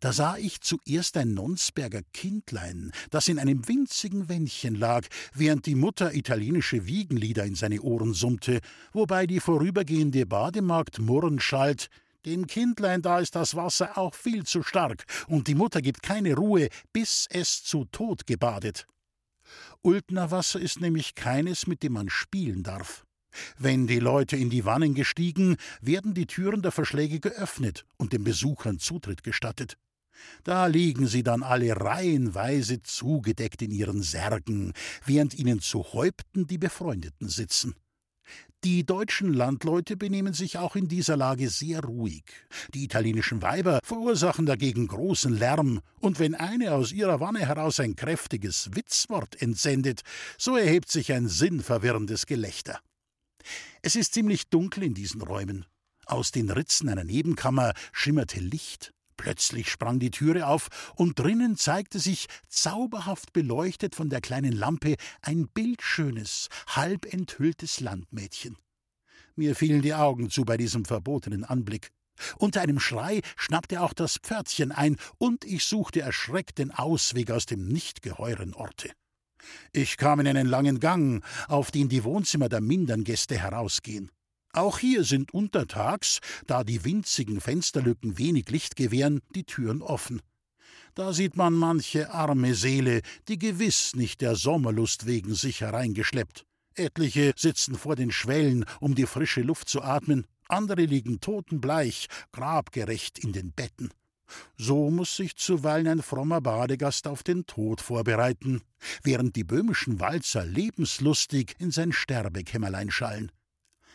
Da 0.00 0.12
sah 0.12 0.36
ich 0.36 0.60
zuerst 0.60 1.16
ein 1.16 1.34
Nonsberger 1.34 2.02
Kindlein, 2.12 2.92
das 3.10 3.28
in 3.28 3.38
einem 3.38 3.66
winzigen 3.68 4.28
Wändchen 4.28 4.74
lag, 4.74 5.06
während 5.34 5.66
die 5.66 5.74
Mutter 5.74 6.14
italienische 6.14 6.86
Wiegenlieder 6.86 7.44
in 7.44 7.54
seine 7.54 7.80
Ohren 7.80 8.14
summte, 8.14 8.60
wobei 8.92 9.26
die 9.26 9.40
vorübergehende 9.40 10.26
Bademagd 10.26 10.98
murrend 10.98 11.42
schalt, 11.42 11.88
dem 12.24 12.46
Kindlein 12.46 13.02
da 13.02 13.18
ist 13.18 13.34
das 13.34 13.54
Wasser 13.54 13.98
auch 13.98 14.14
viel 14.14 14.44
zu 14.44 14.62
stark, 14.62 15.04
und 15.28 15.46
die 15.46 15.54
Mutter 15.54 15.82
gibt 15.82 16.02
keine 16.02 16.34
Ruhe, 16.34 16.68
bis 16.92 17.26
es 17.30 17.62
zu 17.62 17.84
Tod 17.84 18.26
gebadet. 18.26 18.86
Ultner 19.82 20.30
Wasser 20.30 20.58
ist 20.58 20.80
nämlich 20.80 21.14
keines, 21.14 21.66
mit 21.66 21.82
dem 21.82 21.92
man 21.92 22.08
spielen 22.08 22.62
darf. 22.62 23.04
Wenn 23.58 23.86
die 23.86 23.98
Leute 23.98 24.36
in 24.36 24.50
die 24.50 24.64
Wannen 24.64 24.94
gestiegen, 24.94 25.56
werden 25.80 26.14
die 26.14 26.26
Türen 26.26 26.62
der 26.62 26.72
Verschläge 26.72 27.20
geöffnet 27.20 27.84
und 27.96 28.12
den 28.12 28.24
Besuchern 28.24 28.78
Zutritt 28.78 29.22
gestattet. 29.22 29.76
Da 30.44 30.66
liegen 30.66 31.06
sie 31.06 31.22
dann 31.22 31.42
alle 31.42 31.76
reihenweise 31.80 32.82
zugedeckt 32.82 33.62
in 33.62 33.70
ihren 33.70 34.02
Särgen, 34.02 34.72
während 35.04 35.34
ihnen 35.34 35.60
zu 35.60 35.92
Häupten 35.92 36.46
die 36.46 36.58
Befreundeten 36.58 37.28
sitzen. 37.28 37.74
Die 38.64 38.86
deutschen 38.86 39.34
Landleute 39.34 39.94
benehmen 39.94 40.32
sich 40.32 40.56
auch 40.56 40.74
in 40.74 40.88
dieser 40.88 41.18
Lage 41.18 41.50
sehr 41.50 41.84
ruhig. 41.84 42.24
Die 42.72 42.82
italienischen 42.82 43.42
Weiber 43.42 43.80
verursachen 43.84 44.46
dagegen 44.46 44.86
großen 44.86 45.36
Lärm, 45.36 45.80
und 46.00 46.18
wenn 46.18 46.34
eine 46.34 46.72
aus 46.72 46.90
ihrer 46.90 47.20
Wanne 47.20 47.40
heraus 47.40 47.78
ein 47.80 47.94
kräftiges 47.94 48.70
Witzwort 48.72 49.40
entsendet, 49.42 50.00
so 50.38 50.56
erhebt 50.56 50.90
sich 50.90 51.12
ein 51.12 51.28
sinnverwirrendes 51.28 52.24
Gelächter. 52.24 52.80
Es 53.82 53.96
ist 53.96 54.14
ziemlich 54.14 54.48
dunkel 54.48 54.82
in 54.82 54.94
diesen 54.94 55.22
Räumen. 55.22 55.66
Aus 56.06 56.32
den 56.32 56.50
Ritzen 56.50 56.88
einer 56.88 57.04
Nebenkammer 57.04 57.72
schimmerte 57.92 58.40
Licht. 58.40 58.92
Plötzlich 59.16 59.70
sprang 59.70 60.00
die 60.00 60.10
Türe 60.10 60.46
auf, 60.46 60.68
und 60.96 61.18
drinnen 61.18 61.56
zeigte 61.56 61.98
sich, 61.98 62.26
zauberhaft 62.48 63.32
beleuchtet 63.32 63.94
von 63.94 64.10
der 64.10 64.20
kleinen 64.20 64.52
Lampe, 64.52 64.96
ein 65.22 65.48
bildschönes, 65.48 66.48
halb 66.66 67.12
enthülltes 67.12 67.80
Landmädchen. 67.80 68.58
Mir 69.36 69.54
fielen 69.54 69.82
die 69.82 69.94
Augen 69.94 70.30
zu 70.30 70.44
bei 70.44 70.56
diesem 70.56 70.84
verbotenen 70.84 71.44
Anblick. 71.44 71.90
Unter 72.38 72.60
einem 72.60 72.78
Schrei 72.78 73.20
schnappte 73.36 73.80
auch 73.80 73.92
das 73.92 74.18
Pferdchen 74.18 74.72
ein, 74.72 74.96
und 75.18 75.44
ich 75.44 75.64
suchte 75.64 76.00
erschreckt 76.00 76.58
den 76.58 76.70
Ausweg 76.70 77.30
aus 77.30 77.46
dem 77.46 77.66
nicht 77.66 78.02
geheuren 78.02 78.54
Orte. 78.54 78.92
Ich 79.72 79.96
kam 79.96 80.20
in 80.20 80.26
einen 80.26 80.46
langen 80.46 80.80
Gang, 80.80 81.24
auf 81.48 81.70
den 81.70 81.88
die 81.88 82.04
Wohnzimmer 82.04 82.48
der 82.48 82.60
mindern 82.60 83.04
Gäste 83.04 83.38
herausgehen. 83.38 84.10
Auch 84.52 84.78
hier 84.78 85.02
sind 85.02 85.34
untertags, 85.34 86.20
da 86.46 86.62
die 86.62 86.84
winzigen 86.84 87.40
Fensterlücken 87.40 88.18
wenig 88.18 88.48
Licht 88.50 88.76
gewähren, 88.76 89.20
die 89.34 89.44
Türen 89.44 89.82
offen. 89.82 90.22
Da 90.94 91.12
sieht 91.12 91.36
man 91.36 91.54
manche 91.54 92.12
arme 92.12 92.54
Seele, 92.54 93.02
die 93.26 93.38
gewiss 93.38 93.96
nicht 93.96 94.20
der 94.20 94.36
Sommerlust 94.36 95.06
wegen 95.06 95.34
sich 95.34 95.60
hereingeschleppt. 95.60 96.46
Etliche 96.76 97.32
sitzen 97.36 97.74
vor 97.74 97.96
den 97.96 98.12
Schwellen, 98.12 98.64
um 98.78 98.94
die 98.94 99.06
frische 99.06 99.42
Luft 99.42 99.68
zu 99.68 99.82
atmen, 99.82 100.26
andere 100.48 100.84
liegen 100.84 101.20
totenbleich, 101.20 102.06
grabgerecht 102.32 103.18
in 103.18 103.32
den 103.32 103.52
Betten. 103.52 103.90
So 104.56 104.90
muss 104.90 105.16
sich 105.16 105.36
zuweilen 105.36 105.88
ein 105.88 106.02
frommer 106.02 106.40
Badegast 106.40 107.06
auf 107.06 107.22
den 107.22 107.46
Tod 107.46 107.80
vorbereiten, 107.80 108.62
während 109.02 109.36
die 109.36 109.44
böhmischen 109.44 110.00
Walzer 110.00 110.44
lebenslustig 110.44 111.54
in 111.58 111.70
sein 111.70 111.92
Sterbekämmerlein 111.92 112.90
schallen. 112.90 113.32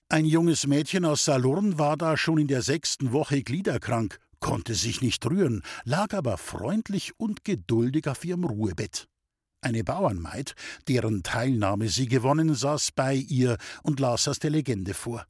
Ein 0.10 0.26
junges 0.26 0.66
Mädchen 0.66 1.06
aus 1.06 1.26
Salurn 1.26 1.78
war 1.78 1.96
da 1.96 2.18
schon 2.18 2.40
in 2.40 2.48
der 2.48 2.62
sechsten 2.62 3.12
Woche 3.12 3.44
gliederkrank, 3.44 4.20
konnte 4.40 4.74
sich 4.74 5.02
nicht 5.02 5.26
rühren, 5.26 5.62
lag 5.84 6.14
aber 6.14 6.38
freundlich 6.38 7.14
und 7.18 7.44
geduldig 7.44 8.08
auf 8.08 8.26
ihrem 8.26 8.44
Ruhebett. 8.44 9.08
Eine 9.62 9.84
Bauernmaid, 9.84 10.56
deren 10.88 11.22
Teilnahme 11.22 11.90
sie 11.90 12.08
gewonnen, 12.08 12.56
saß 12.56 12.94
bei 12.94 13.14
ihr 13.16 13.58
und 13.84 14.00
las 14.00 14.28
aus 14.28 14.40
der 14.40 14.52
Legende 14.52 14.94
vor. 14.94 15.26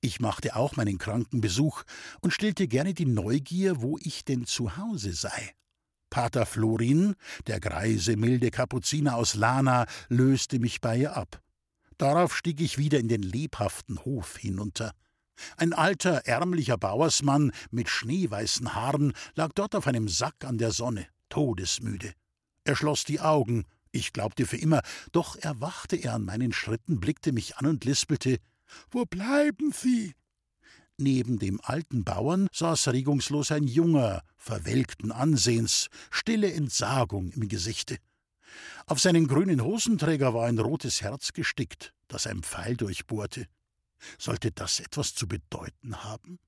Ich 0.00 0.20
machte 0.20 0.54
auch 0.54 0.76
meinen 0.76 0.98
Krankenbesuch 0.98 1.82
und 2.20 2.32
stillte 2.32 2.68
gerne 2.68 2.94
die 2.94 3.06
Neugier, 3.06 3.82
wo 3.82 3.98
ich 3.98 4.24
denn 4.24 4.46
zu 4.46 4.76
Hause 4.76 5.12
sei. 5.12 5.54
Pater 6.10 6.46
Florin, 6.46 7.16
der 7.46 7.60
greise, 7.60 8.16
milde 8.16 8.50
Kapuziner 8.50 9.16
aus 9.16 9.34
Lana, 9.34 9.86
löste 10.08 10.58
mich 10.58 10.80
bei 10.80 10.98
ihr 10.98 11.16
ab. 11.16 11.42
Darauf 11.98 12.36
stieg 12.36 12.60
ich 12.60 12.78
wieder 12.78 12.98
in 12.98 13.08
den 13.08 13.22
lebhaften 13.22 14.04
Hof 14.04 14.36
hinunter. 14.36 14.92
Ein 15.56 15.72
alter, 15.72 16.26
ärmlicher 16.26 16.78
Bauersmann 16.78 17.52
mit 17.70 17.88
schneeweißen 17.88 18.74
Haaren 18.74 19.12
lag 19.34 19.50
dort 19.54 19.74
auf 19.74 19.86
einem 19.86 20.08
Sack 20.08 20.44
an 20.44 20.58
der 20.58 20.70
Sonne, 20.72 21.06
todesmüde. 21.28 22.12
Er 22.64 22.76
schloss 22.76 23.04
die 23.04 23.20
Augen, 23.20 23.64
ich 23.90 24.12
glaubte 24.12 24.46
für 24.46 24.56
immer, 24.56 24.82
doch 25.12 25.36
erwachte 25.36 25.96
er 25.96 26.14
an 26.14 26.24
meinen 26.24 26.52
Schritten, 26.52 27.00
blickte 27.00 27.32
mich 27.32 27.56
an 27.56 27.66
und 27.66 27.84
lispelte 27.84 28.38
wo 28.90 29.04
bleiben 29.04 29.72
Sie? 29.72 30.14
Neben 30.96 31.38
dem 31.38 31.60
alten 31.62 32.02
Bauern 32.02 32.48
saß 32.52 32.88
regungslos 32.88 33.52
ein 33.52 33.68
Junger, 33.68 34.22
verwelkten 34.36 35.12
Ansehens, 35.12 35.88
stille 36.10 36.52
Entsagung 36.52 37.30
im 37.30 37.48
Gesichte. 37.48 37.98
Auf 38.86 38.98
seinen 38.98 39.28
grünen 39.28 39.62
Hosenträger 39.62 40.34
war 40.34 40.46
ein 40.46 40.58
rotes 40.58 41.02
Herz 41.02 41.32
gestickt, 41.32 41.92
das 42.08 42.26
ein 42.26 42.42
Pfeil 42.42 42.76
durchbohrte. 42.76 43.46
Sollte 44.18 44.50
das 44.50 44.80
etwas 44.80 45.14
zu 45.14 45.28
bedeuten 45.28 46.02
haben? 46.04 46.38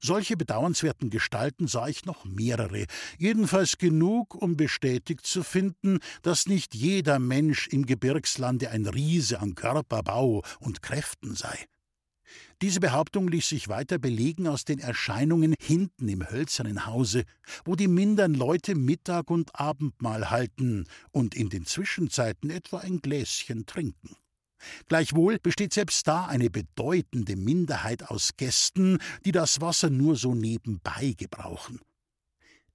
Solche 0.00 0.36
bedauernswerten 0.36 1.10
Gestalten 1.10 1.66
sah 1.66 1.88
ich 1.88 2.04
noch 2.04 2.24
mehrere, 2.24 2.86
jedenfalls 3.18 3.78
genug, 3.78 4.34
um 4.34 4.56
bestätigt 4.56 5.26
zu 5.26 5.42
finden, 5.42 5.98
dass 6.22 6.46
nicht 6.46 6.74
jeder 6.74 7.18
Mensch 7.18 7.68
im 7.68 7.86
Gebirgslande 7.86 8.70
ein 8.70 8.86
Riese 8.86 9.40
an 9.40 9.54
Körperbau 9.54 10.42
und 10.60 10.82
Kräften 10.82 11.34
sei. 11.34 11.66
Diese 12.62 12.80
Behauptung 12.80 13.28
ließ 13.28 13.48
sich 13.48 13.68
weiter 13.68 13.98
belegen 13.98 14.46
aus 14.46 14.64
den 14.64 14.78
Erscheinungen 14.78 15.54
hinten 15.60 16.08
im 16.08 16.28
hölzernen 16.28 16.86
Hause, 16.86 17.24
wo 17.64 17.76
die 17.76 17.88
mindern 17.88 18.34
Leute 18.34 18.74
Mittag 18.74 19.30
und 19.30 19.58
Abendmahl 19.58 20.30
halten 20.30 20.86
und 21.10 21.34
in 21.34 21.50
den 21.50 21.66
Zwischenzeiten 21.66 22.50
etwa 22.50 22.78
ein 22.78 23.00
Gläschen 23.00 23.66
trinken. 23.66 24.16
Gleichwohl 24.88 25.38
besteht 25.38 25.72
selbst 25.72 26.06
da 26.08 26.26
eine 26.26 26.50
bedeutende 26.50 27.36
Minderheit 27.36 28.08
aus 28.08 28.36
Gästen, 28.36 28.98
die 29.24 29.32
das 29.32 29.60
Wasser 29.60 29.90
nur 29.90 30.16
so 30.16 30.34
nebenbei 30.34 31.14
gebrauchen. 31.16 31.80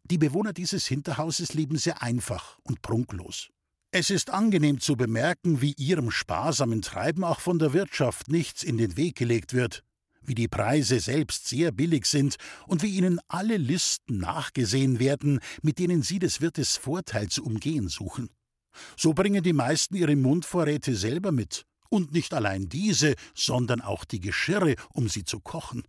Die 0.03 0.17
Bewohner 0.17 0.53
dieses 0.53 0.87
Hinterhauses 0.87 1.53
leben 1.53 1.77
sehr 1.77 2.01
einfach 2.01 2.59
und 2.63 2.81
prunklos. 2.81 3.49
Es 3.91 4.09
ist 4.09 4.29
angenehm 4.29 4.79
zu 4.79 4.95
bemerken, 4.95 5.61
wie 5.61 5.73
ihrem 5.73 6.11
sparsamen 6.11 6.81
Treiben 6.81 7.23
auch 7.23 7.41
von 7.41 7.59
der 7.59 7.73
Wirtschaft 7.73 8.29
nichts 8.29 8.63
in 8.63 8.77
den 8.77 8.95
Weg 8.95 9.17
gelegt 9.17 9.53
wird, 9.53 9.83
wie 10.21 10.35
die 10.35 10.47
Preise 10.47 10.99
selbst 10.99 11.47
sehr 11.47 11.71
billig 11.71 12.05
sind 12.05 12.37
und 12.67 12.83
wie 12.83 12.95
ihnen 12.95 13.19
alle 13.27 13.57
Listen 13.57 14.19
nachgesehen 14.19 14.99
werden, 14.99 15.39
mit 15.61 15.77
denen 15.77 16.03
sie 16.03 16.19
des 16.19 16.41
Wirtes 16.41 16.77
Vorteil 16.77 17.27
zu 17.27 17.43
umgehen 17.43 17.89
suchen. 17.89 18.29
So 18.95 19.13
bringen 19.13 19.43
die 19.43 19.53
meisten 19.53 19.95
ihre 19.95 20.15
Mundvorräte 20.15 20.95
selber 20.95 21.31
mit, 21.31 21.65
und 21.91 22.13
nicht 22.13 22.33
allein 22.33 22.69
diese, 22.69 23.15
sondern 23.35 23.81
auch 23.81 24.05
die 24.05 24.21
Geschirre, 24.21 24.75
um 24.93 25.09
sie 25.09 25.25
zu 25.25 25.39
kochen. 25.39 25.83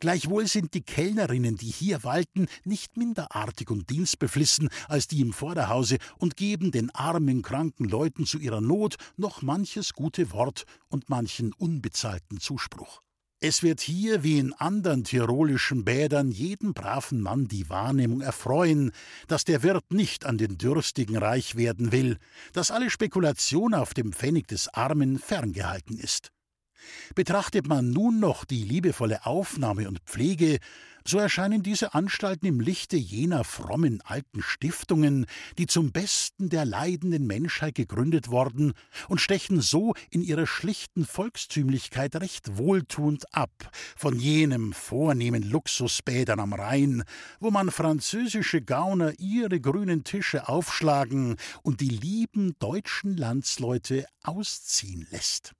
Gleichwohl 0.00 0.46
sind 0.46 0.72
die 0.74 0.82
Kellnerinnen, 0.82 1.56
die 1.56 1.70
hier 1.70 2.04
walten, 2.04 2.46
nicht 2.64 2.96
minder 2.96 3.34
artig 3.34 3.70
und 3.70 3.90
dienstbeflissen 3.90 4.68
als 4.88 5.08
die 5.08 5.20
im 5.20 5.32
Vorderhause 5.32 5.98
und 6.18 6.36
geben 6.36 6.70
den 6.70 6.90
armen, 6.94 7.42
kranken 7.42 7.84
Leuten 7.84 8.24
zu 8.24 8.38
ihrer 8.38 8.60
Not 8.60 8.96
noch 9.16 9.42
manches 9.42 9.92
gute 9.92 10.32
Wort 10.32 10.64
und 10.88 11.10
manchen 11.10 11.52
unbezahlten 11.52 12.40
Zuspruch. 12.40 13.03
Es 13.46 13.62
wird 13.62 13.82
hier 13.82 14.22
wie 14.22 14.38
in 14.38 14.54
andern 14.54 15.04
tirolischen 15.04 15.84
Bädern 15.84 16.30
jeden 16.30 16.72
braven 16.72 17.20
Mann 17.20 17.46
die 17.46 17.68
Wahrnehmung 17.68 18.22
erfreuen, 18.22 18.90
dass 19.28 19.44
der 19.44 19.62
Wirt 19.62 19.92
nicht 19.92 20.24
an 20.24 20.38
den 20.38 20.56
Dürstigen 20.56 21.18
reich 21.18 21.54
werden 21.54 21.92
will, 21.92 22.16
dass 22.54 22.70
alle 22.70 22.88
Spekulation 22.88 23.74
auf 23.74 23.92
dem 23.92 24.14
Pfennig 24.14 24.48
des 24.48 24.72
Armen 24.72 25.18
ferngehalten 25.18 25.98
ist. 25.98 26.30
Betrachtet 27.14 27.66
man 27.66 27.90
nun 27.90 28.20
noch 28.20 28.44
die 28.44 28.62
liebevolle 28.62 29.26
Aufnahme 29.26 29.88
und 29.88 30.00
Pflege, 30.00 30.58
so 31.06 31.18
erscheinen 31.18 31.62
diese 31.62 31.92
Anstalten 31.92 32.46
im 32.46 32.60
Lichte 32.60 32.96
jener 32.96 33.44
frommen 33.44 34.00
alten 34.06 34.42
Stiftungen, 34.42 35.26
die 35.58 35.66
zum 35.66 35.92
Besten 35.92 36.48
der 36.48 36.64
leidenden 36.64 37.26
Menschheit 37.26 37.74
gegründet 37.74 38.30
worden 38.30 38.72
und 39.08 39.20
stechen 39.20 39.60
so 39.60 39.92
in 40.08 40.22
ihrer 40.22 40.46
schlichten 40.46 41.04
Volkstümlichkeit 41.04 42.16
recht 42.16 42.56
wohltuend 42.56 43.34
ab 43.34 43.70
von 43.96 44.18
jenem 44.18 44.72
vornehmen 44.72 45.42
Luxusbädern 45.42 46.40
am 46.40 46.54
Rhein, 46.54 47.04
wo 47.38 47.50
man 47.50 47.70
französische 47.70 48.62
Gauner 48.62 49.12
ihre 49.18 49.60
grünen 49.60 50.04
Tische 50.04 50.48
aufschlagen 50.48 51.36
und 51.62 51.82
die 51.82 51.90
lieben 51.90 52.56
deutschen 52.60 53.14
Landsleute 53.14 54.06
ausziehen 54.22 55.06
lässt. 55.10 55.52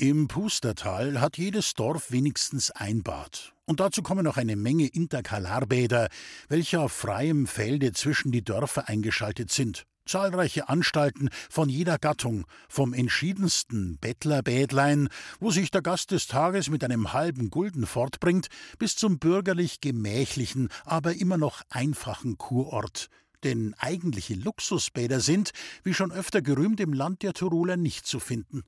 Im 0.00 0.28
Pustertal 0.28 1.20
hat 1.20 1.38
jedes 1.38 1.74
Dorf 1.74 2.12
wenigstens 2.12 2.70
ein 2.70 3.02
Bad. 3.02 3.52
Und 3.64 3.80
dazu 3.80 4.00
kommen 4.00 4.22
noch 4.22 4.36
eine 4.36 4.54
Menge 4.54 4.86
Interkalarbäder, 4.86 6.08
welche 6.48 6.78
auf 6.78 6.92
freiem 6.92 7.48
Felde 7.48 7.92
zwischen 7.92 8.30
die 8.30 8.44
Dörfer 8.44 8.88
eingeschaltet 8.88 9.50
sind. 9.50 9.86
Zahlreiche 10.06 10.68
Anstalten 10.68 11.30
von 11.50 11.68
jeder 11.68 11.98
Gattung, 11.98 12.46
vom 12.68 12.94
entschiedensten 12.94 13.98
Bettlerbädlein, 13.98 15.08
wo 15.40 15.50
sich 15.50 15.72
der 15.72 15.82
Gast 15.82 16.12
des 16.12 16.28
Tages 16.28 16.70
mit 16.70 16.84
einem 16.84 17.12
halben 17.12 17.50
Gulden 17.50 17.84
fortbringt, 17.84 18.46
bis 18.78 18.94
zum 18.94 19.18
bürgerlich 19.18 19.80
gemächlichen, 19.80 20.68
aber 20.84 21.14
immer 21.14 21.38
noch 21.38 21.62
einfachen 21.70 22.38
Kurort. 22.38 23.08
Denn 23.42 23.74
eigentliche 23.78 24.34
Luxusbäder 24.34 25.18
sind, 25.18 25.50
wie 25.82 25.92
schon 25.92 26.12
öfter 26.12 26.40
gerühmt, 26.40 26.78
im 26.78 26.92
Land 26.92 27.24
der 27.24 27.32
Tiroler 27.32 27.76
nicht 27.76 28.06
zu 28.06 28.20
finden. 28.20 28.62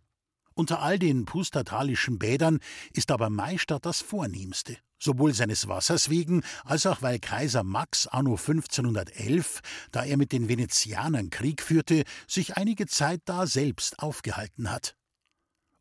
Unter 0.60 0.82
all 0.82 0.98
den 0.98 1.24
pustatalischen 1.24 2.18
Bädern 2.18 2.58
ist 2.92 3.10
aber 3.12 3.30
Maistadt 3.30 3.86
das 3.86 4.02
vornehmste, 4.02 4.76
sowohl 4.98 5.32
seines 5.32 5.68
Wassers 5.68 6.10
wegen, 6.10 6.42
als 6.66 6.84
auch 6.84 7.00
weil 7.00 7.18
Kaiser 7.18 7.64
Max 7.64 8.06
anno 8.06 8.32
1511, 8.32 9.60
da 9.90 10.04
er 10.04 10.18
mit 10.18 10.32
den 10.32 10.50
Venezianern 10.50 11.30
Krieg 11.30 11.62
führte, 11.62 12.04
sich 12.28 12.58
einige 12.58 12.86
Zeit 12.86 13.22
da 13.24 13.46
selbst 13.46 14.00
aufgehalten 14.00 14.70
hat. 14.70 14.98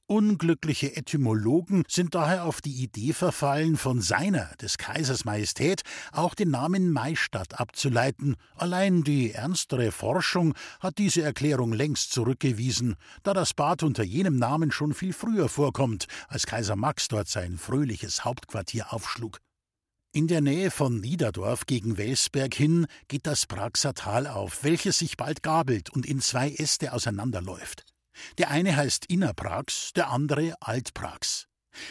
Unglückliche 0.10 0.96
Etymologen 0.96 1.84
sind 1.88 2.16
daher 2.16 2.46
auf 2.46 2.62
die 2.62 2.82
Idee 2.82 3.14
verfallen, 3.14 3.78
von 3.78 4.02
seiner, 4.02 4.50
des 4.60 4.80
Kaisers 4.80 5.24
Majestät, 5.24 5.84
auch 6.12 6.34
den 6.34 6.50
Namen 6.50 6.92
Maistadt 6.92 7.60
abzuleiten. 7.60 8.36
Allein 8.56 9.04
die 9.04 9.34
ernstere 9.34 9.92
Forschung 9.92 10.56
hat 10.80 10.98
diese 10.98 11.22
Erklärung 11.22 11.74
längst 11.74 12.12
zurückgewiesen, 12.12 12.96
da 13.22 13.36
das 13.36 13.54
Bad 13.54 13.84
unter 13.84 14.02
jenem 14.02 14.38
Namen 14.38 14.72
schon 14.72 14.96
viel 14.96 15.14
früher 15.14 15.48
vorkommt, 15.48 16.08
als 16.28 16.48
Kaiser 16.48 16.76
Max 16.76 17.08
dort 17.08 17.28
sein 17.28 17.60
fröhliches 17.60 18.26
Hauptquartier 18.26 18.92
aufschlug. 18.92 19.38
In 20.12 20.26
der 20.28 20.42
Nähe 20.42 20.72
von 20.72 21.00
Niederdorf 21.00 21.68
gegen 21.68 22.00
Welsberg 22.00 22.56
hin 22.56 22.88
geht 23.10 23.28
das 23.28 23.46
Praxer 23.46 23.94
Tal 23.94 24.26
auf, 24.26 24.64
welches 24.64 24.98
sich 24.98 25.18
bald 25.18 25.44
gabelt 25.44 25.92
und 25.92 26.08
in 26.08 26.20
zwei 26.20 26.50
Äste 26.50 26.94
auseinanderläuft. 26.94 27.86
Der 28.38 28.50
eine 28.50 28.76
heißt 28.76 29.06
Innerprax, 29.06 29.94
der 29.94 30.10
andere 30.10 30.56
Altprax. 30.62 31.48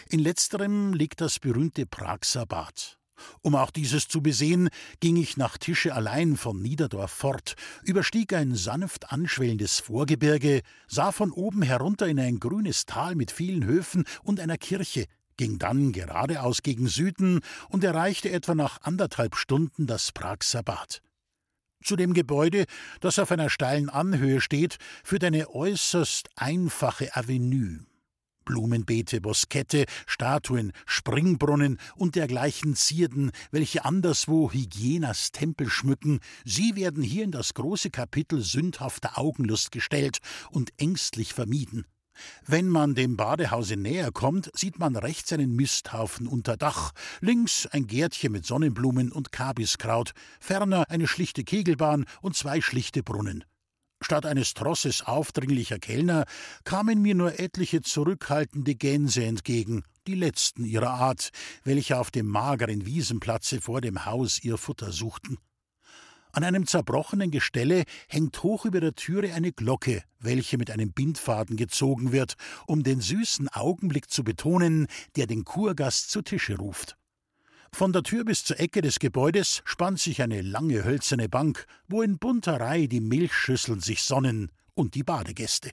In 0.08 0.20
letzterem 0.20 0.92
liegt 0.92 1.20
das 1.20 1.38
berühmte 1.38 1.86
Praxer 1.86 2.46
Bad. 2.46 2.98
Um 3.42 3.54
auch 3.54 3.70
dieses 3.70 4.08
zu 4.08 4.22
besehen, 4.22 4.68
ging 5.00 5.16
ich 5.16 5.36
nach 5.36 5.58
Tische 5.58 5.94
allein 5.94 6.36
von 6.36 6.60
Niederdorf 6.60 7.10
fort, 7.10 7.54
überstieg 7.82 8.32
ein 8.32 8.54
sanft 8.54 9.12
anschwellendes 9.12 9.80
Vorgebirge, 9.80 10.62
sah 10.86 11.12
von 11.12 11.32
oben 11.32 11.62
herunter 11.62 12.06
in 12.06 12.20
ein 12.20 12.38
grünes 12.38 12.86
Tal 12.86 13.14
mit 13.14 13.30
vielen 13.30 13.64
Höfen 13.64 14.04
und 14.22 14.40
einer 14.40 14.58
Kirche, 14.58 15.06
ging 15.36 15.58
dann 15.58 15.92
geradeaus 15.92 16.62
gegen 16.62 16.88
Süden 16.88 17.40
und 17.68 17.84
erreichte 17.84 18.30
etwa 18.30 18.54
nach 18.54 18.82
anderthalb 18.82 19.36
Stunden 19.36 19.86
das 19.86 20.12
Praxer 20.12 20.62
Bad. 20.62 21.00
Zu 21.82 21.96
dem 21.96 22.12
Gebäude, 22.12 22.64
das 23.00 23.18
auf 23.18 23.30
einer 23.30 23.50
steilen 23.50 23.88
Anhöhe 23.88 24.40
steht, 24.40 24.78
führt 25.04 25.24
eine 25.24 25.54
äußerst 25.54 26.28
einfache 26.36 27.14
Avenue. 27.16 27.80
Blumenbeete, 28.44 29.20
Boskette, 29.20 29.84
Statuen, 30.06 30.72
Springbrunnen 30.86 31.78
und 31.96 32.16
dergleichen 32.16 32.74
Zierden, 32.74 33.30
welche 33.50 33.84
anderswo 33.84 34.50
Hygienas 34.50 35.32
Tempel 35.32 35.68
schmücken, 35.68 36.20
sie 36.46 36.74
werden 36.74 37.02
hier 37.02 37.24
in 37.24 37.30
das 37.30 37.52
große 37.52 37.90
Kapitel 37.90 38.40
sündhafter 38.40 39.18
Augenlust 39.18 39.70
gestellt 39.70 40.18
und 40.50 40.72
ängstlich 40.78 41.34
vermieden. 41.34 41.84
Wenn 42.46 42.68
man 42.68 42.94
dem 42.94 43.16
Badehause 43.16 43.76
näher 43.76 44.12
kommt, 44.12 44.50
sieht 44.54 44.78
man 44.78 44.96
rechts 44.96 45.32
einen 45.32 45.54
Misthaufen 45.54 46.26
unter 46.26 46.56
Dach, 46.56 46.92
links 47.20 47.66
ein 47.66 47.86
Gärtchen 47.86 48.32
mit 48.32 48.46
Sonnenblumen 48.46 49.12
und 49.12 49.32
Kabiskraut, 49.32 50.12
ferner 50.40 50.84
eine 50.88 51.06
schlichte 51.06 51.44
Kegelbahn 51.44 52.04
und 52.20 52.36
zwei 52.36 52.60
schlichte 52.60 53.02
Brunnen. 53.02 53.44
Statt 54.00 54.26
eines 54.26 54.54
Trosses 54.54 55.02
aufdringlicher 55.02 55.78
Kellner 55.78 56.24
kamen 56.64 57.02
mir 57.02 57.14
nur 57.14 57.40
etliche 57.40 57.82
zurückhaltende 57.82 58.76
Gänse 58.76 59.24
entgegen, 59.24 59.82
die 60.06 60.14
letzten 60.14 60.64
ihrer 60.64 60.90
Art, 60.90 61.30
welche 61.64 61.98
auf 61.98 62.10
dem 62.10 62.26
mageren 62.26 62.86
Wiesenplatze 62.86 63.60
vor 63.60 63.80
dem 63.80 64.04
Haus 64.06 64.42
ihr 64.42 64.56
Futter 64.56 64.92
suchten. 64.92 65.38
An 66.38 66.44
einem 66.44 66.68
zerbrochenen 66.68 67.32
Gestelle 67.32 67.82
hängt 68.08 68.44
hoch 68.44 68.64
über 68.64 68.78
der 68.78 68.94
Türe 68.94 69.34
eine 69.34 69.50
Glocke, 69.50 70.04
welche 70.20 70.56
mit 70.56 70.70
einem 70.70 70.92
Bindfaden 70.92 71.56
gezogen 71.56 72.12
wird, 72.12 72.34
um 72.68 72.84
den 72.84 73.00
süßen 73.00 73.48
Augenblick 73.48 74.08
zu 74.08 74.22
betonen, 74.22 74.86
der 75.16 75.26
den 75.26 75.44
Kurgast 75.44 76.12
zu 76.12 76.22
Tische 76.22 76.56
ruft. 76.56 76.96
Von 77.72 77.92
der 77.92 78.04
Tür 78.04 78.24
bis 78.24 78.44
zur 78.44 78.60
Ecke 78.60 78.82
des 78.82 79.00
Gebäudes 79.00 79.62
spannt 79.64 79.98
sich 79.98 80.22
eine 80.22 80.40
lange 80.40 80.84
hölzerne 80.84 81.28
Bank, 81.28 81.66
wo 81.88 82.02
in 82.02 82.20
bunter 82.20 82.60
Reihe 82.60 82.86
die 82.86 83.00
Milchschüsseln 83.00 83.80
sich 83.80 84.04
sonnen 84.04 84.52
und 84.74 84.94
die 84.94 85.02
Badegäste. 85.02 85.72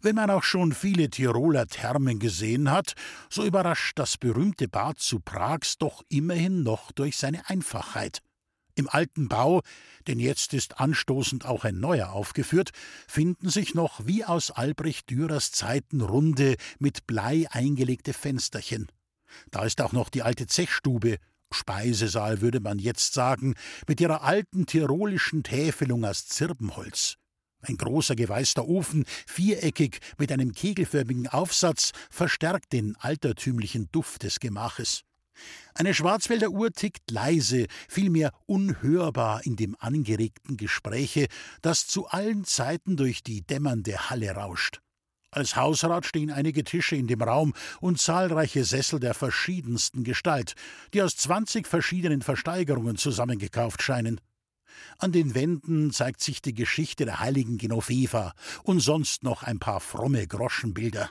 Wenn 0.00 0.16
man 0.16 0.30
auch 0.30 0.42
schon 0.42 0.72
viele 0.72 1.08
Tiroler 1.08 1.68
Thermen 1.68 2.18
gesehen 2.18 2.68
hat, 2.68 2.94
so 3.30 3.44
überrascht 3.44 3.96
das 3.96 4.18
berühmte 4.18 4.66
Bad 4.66 4.98
zu 4.98 5.20
Prags 5.20 5.78
doch 5.78 6.02
immerhin 6.08 6.64
noch 6.64 6.90
durch 6.90 7.16
seine 7.16 7.48
Einfachheit. 7.48 8.22
Im 8.74 8.88
alten 8.88 9.28
Bau, 9.28 9.60
denn 10.06 10.18
jetzt 10.18 10.54
ist 10.54 10.80
anstoßend 10.80 11.44
auch 11.44 11.64
ein 11.64 11.78
neuer 11.78 12.12
aufgeführt, 12.12 12.70
finden 13.06 13.50
sich 13.50 13.74
noch 13.74 14.06
wie 14.06 14.24
aus 14.24 14.50
Albrecht 14.50 15.10
Dürers 15.10 15.52
Zeiten 15.52 16.00
runde, 16.00 16.56
mit 16.78 17.06
Blei 17.06 17.46
eingelegte 17.50 18.12
Fensterchen. 18.12 18.88
Da 19.50 19.64
ist 19.64 19.80
auch 19.80 19.92
noch 19.92 20.08
die 20.08 20.22
alte 20.22 20.46
Zechstube, 20.46 21.18
Speisesaal 21.50 22.40
würde 22.40 22.60
man 22.60 22.78
jetzt 22.78 23.12
sagen, 23.12 23.54
mit 23.86 24.00
ihrer 24.00 24.22
alten 24.22 24.64
tirolischen 24.64 25.42
Täfelung 25.42 26.04
aus 26.04 26.26
Zirbenholz. 26.26 27.16
Ein 27.60 27.76
großer 27.76 28.16
geweißter 28.16 28.66
Ofen, 28.66 29.04
viereckig 29.26 30.00
mit 30.18 30.32
einem 30.32 30.52
kegelförmigen 30.52 31.28
Aufsatz, 31.28 31.92
verstärkt 32.10 32.72
den 32.72 32.96
altertümlichen 32.96 33.88
Duft 33.92 34.24
des 34.24 34.40
Gemaches. 34.40 35.04
Eine 35.74 35.94
Schwarzwälder 35.94 36.50
Uhr 36.50 36.72
tickt 36.72 37.10
leise, 37.10 37.66
vielmehr 37.88 38.32
unhörbar 38.46 39.44
in 39.44 39.56
dem 39.56 39.76
angeregten 39.78 40.56
Gespräche, 40.56 41.28
das 41.62 41.86
zu 41.86 42.06
allen 42.06 42.44
Zeiten 42.44 42.96
durch 42.96 43.22
die 43.22 43.42
dämmernde 43.46 44.10
Halle 44.10 44.30
rauscht. 44.32 44.80
Als 45.30 45.56
Hausrat 45.56 46.04
stehen 46.04 46.30
einige 46.30 46.62
Tische 46.62 46.94
in 46.94 47.06
dem 47.06 47.22
Raum 47.22 47.54
und 47.80 47.98
zahlreiche 47.98 48.64
Sessel 48.64 49.00
der 49.00 49.14
verschiedensten 49.14 50.04
Gestalt, 50.04 50.54
die 50.92 51.00
aus 51.00 51.16
zwanzig 51.16 51.66
verschiedenen 51.66 52.20
Versteigerungen 52.20 52.96
zusammengekauft 52.96 53.82
scheinen. 53.82 54.20
An 54.98 55.10
den 55.10 55.34
Wänden 55.34 55.90
zeigt 55.90 56.20
sich 56.20 56.42
die 56.42 56.54
Geschichte 56.54 57.06
der 57.06 57.20
heiligen 57.20 57.56
Genoveva 57.56 58.34
und 58.62 58.80
sonst 58.80 59.22
noch 59.22 59.42
ein 59.42 59.58
paar 59.58 59.80
fromme 59.80 60.26
Groschenbilder. 60.26 61.10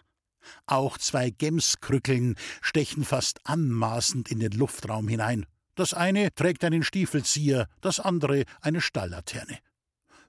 Auch 0.65 0.97
zwei 0.97 1.29
Gemskrückeln 1.29 2.35
stechen 2.61 3.03
fast 3.03 3.39
anmaßend 3.45 4.29
in 4.29 4.39
den 4.39 4.51
Luftraum 4.51 5.07
hinein. 5.07 5.45
Das 5.75 5.93
eine 5.93 6.33
trägt 6.33 6.63
einen 6.63 6.83
Stiefelzieher, 6.83 7.67
das 7.81 7.99
andere 7.99 8.43
eine 8.61 8.81
Stalllaterne. 8.81 9.59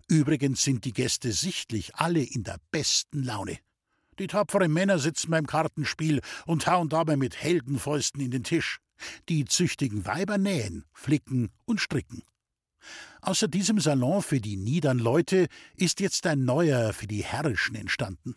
Übrigens 0.09 0.62
sind 0.62 0.85
die 0.85 0.92
Gäste 0.92 1.33
sichtlich 1.33 1.94
alle 1.96 2.22
in 2.22 2.44
der 2.44 2.59
besten 2.70 3.22
Laune. 3.22 3.59
Die 4.18 4.27
tapferen 4.27 4.72
Männer 4.72 4.98
sitzen 4.98 5.31
beim 5.31 5.46
Kartenspiel 5.46 6.20
und 6.46 6.66
hauen 6.66 6.88
dabei 6.88 7.16
mit 7.16 7.37
Heldenfäusten 7.37 8.20
in 8.20 8.31
den 8.31 8.44
Tisch. 8.44 8.79
Die 9.29 9.44
züchtigen 9.46 10.07
Weiber 10.07 10.38
nähen, 10.38 10.85
flicken 10.92 11.51
und 11.64 11.81
stricken. 11.81 12.22
Außer 13.20 13.48
diesem 13.48 13.81
Salon 13.81 14.22
für 14.22 14.40
die 14.40 14.57
niedern 14.57 14.98
Leute 14.98 15.46
ist 15.77 16.01
jetzt 16.01 16.27
ein 16.27 16.44
neuer 16.44 16.92
für 16.92 17.07
die 17.07 17.25
Herrischen 17.25 17.75
entstanden. 17.75 18.37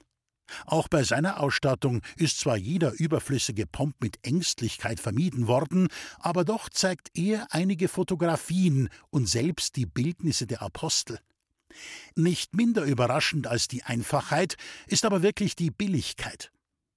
Auch 0.65 0.87
bei 0.87 1.03
seiner 1.03 1.39
Ausstattung 1.39 2.01
ist 2.17 2.39
zwar 2.39 2.57
jeder 2.57 2.93
überflüssige 2.93 3.65
Pomp 3.65 3.95
mit 4.01 4.19
Ängstlichkeit 4.23 4.99
vermieden 4.99 5.47
worden, 5.47 5.87
aber 6.19 6.45
doch 6.45 6.69
zeigt 6.69 7.09
er 7.15 7.47
einige 7.49 7.87
Fotografien 7.87 8.89
und 9.09 9.27
selbst 9.27 9.75
die 9.75 9.85
Bildnisse 9.85 10.47
der 10.47 10.61
Apostel. 10.61 11.19
Nicht 12.15 12.55
minder 12.55 12.83
überraschend 12.83 13.47
als 13.47 13.67
die 13.67 13.83
Einfachheit 13.83 14.55
ist 14.87 15.05
aber 15.05 15.21
wirklich 15.21 15.55
die 15.55 15.71
Billigkeit. 15.71 16.51